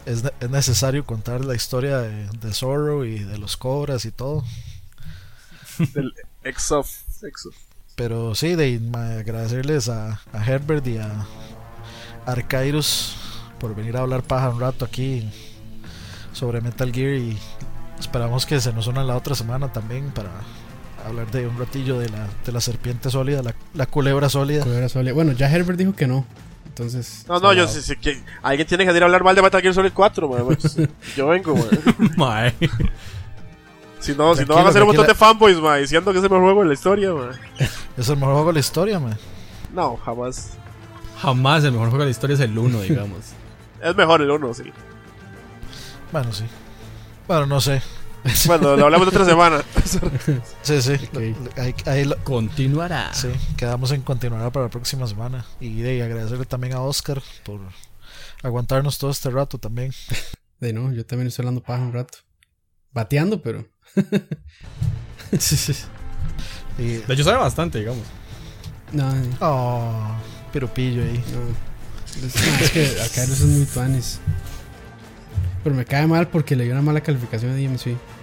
[0.05, 4.43] es, es, necesario contar la historia de, de, Zorro y de los cobras y todo.
[5.93, 6.89] Del Exof.
[7.95, 8.81] Pero sí, de
[9.19, 11.25] agradecerles a, a, Herbert y a
[12.25, 13.15] Arcairus
[13.59, 15.29] por venir a hablar paja un rato aquí
[16.31, 17.37] sobre Metal Gear y
[17.99, 20.31] esperamos que se nos una la otra semana también para
[21.05, 24.65] hablar de un ratillo de la, de la serpiente sólida, la, la culebra sólida.
[25.13, 26.25] Bueno, ya Herbert dijo que no.
[26.67, 27.25] Entonces.
[27.27, 29.61] No, no, yo sí, sí que alguien tiene que ir a hablar mal de Metal
[29.61, 30.77] Gear Solid 4, pues,
[31.17, 31.55] yo vengo,
[32.15, 32.53] man.
[33.99, 36.23] Si no, si no van a hacer un montón de fanboys, man, diciendo que es
[36.23, 37.31] el mejor juego de la historia, man.
[37.97, 39.17] Es el mejor juego de la historia, man.
[39.73, 40.51] No, jamás.
[41.21, 43.19] Jamás el mejor juego de la historia es el 1, digamos.
[43.83, 44.63] es mejor el 1, sí.
[46.13, 46.45] Bueno, sí.
[47.27, 47.81] Bueno, no sé.
[48.45, 49.63] Bueno, lo hablamos de otra semana.
[50.61, 50.93] sí, sí.
[51.85, 53.13] Ahí, Continuará.
[53.13, 55.45] Sí, quedamos en continuará para la próxima semana.
[55.59, 57.61] Y de agradecerle también a Oscar por
[58.43, 59.93] aguantarnos todo este rato también.
[60.59, 62.17] De no, yo también estoy hablando paja un rato.
[62.91, 63.65] Bateando, pero.
[65.39, 65.75] sí, sí.
[66.77, 68.03] De hecho, sabe bastante, digamos.
[68.91, 69.13] No.
[69.39, 70.15] Oh,
[70.51, 71.23] pero pillo ahí.
[71.31, 71.69] No.
[72.25, 74.19] Es, que acá no son muy tuanes.
[75.69, 77.95] Pero me cae mal porque le dio una mala calificación a DMC.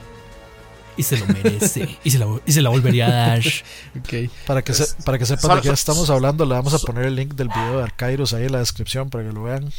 [0.99, 1.99] Y se lo merece.
[2.03, 3.43] y, se la, y se la volvería a dar.
[4.01, 4.31] okay.
[4.47, 7.15] Para que, se, para que sepan de qué estamos hablando, le vamos a poner el
[7.15, 9.71] link del video de Arcairos ahí en la descripción para que lo vean.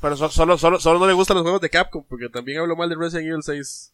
[0.00, 2.88] Pero solo, solo, solo no le gustan los juegos de Capcom, porque también hablo mal
[2.88, 3.92] de Resident Evil 6.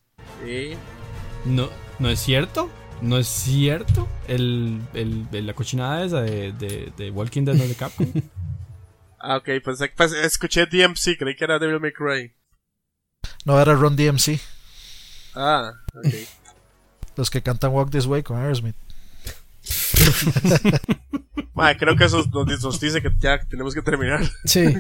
[1.45, 1.69] No,
[1.99, 2.71] no es cierto.
[3.03, 4.09] No es cierto.
[4.29, 8.07] El, el, la cochinada esa de, de, de Walking Dead no es de Capcom.
[9.19, 12.33] ah, ok, pues, pues, escuché DMC, creí que era Devil May Cry.
[13.45, 14.41] No, era Ron DMC.
[15.35, 16.07] Ah, ok.
[17.17, 18.77] Los que cantan Walk This Way con Aerosmith.
[21.55, 24.25] Madre, creo que eso nos, dice que ya tenemos que terminar.
[24.45, 24.75] Sí,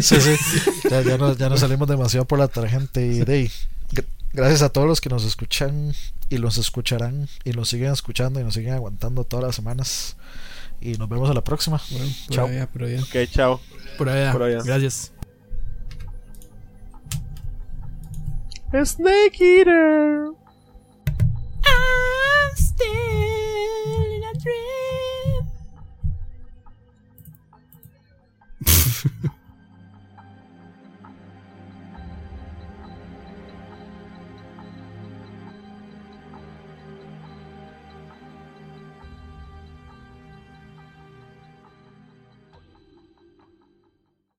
[0.00, 0.36] sí, sí.
[0.90, 3.50] Ya, ya, nos, ya nos salimos demasiado por la tarjeta y de
[4.32, 5.94] Gracias a todos los que nos escuchan
[6.28, 10.16] y los escucharán y nos siguen escuchando y nos siguen aguantando todas las semanas.
[10.80, 11.80] Y nos vemos a la próxima.
[12.28, 12.46] chao.
[12.46, 13.60] Ok, chao.
[13.96, 14.32] Por allá.
[14.32, 14.62] Por allá.
[14.62, 15.12] Gracias.
[18.84, 20.32] Snake Eater.
[21.64, 24.34] I'm still in a
[29.14, 29.30] dream.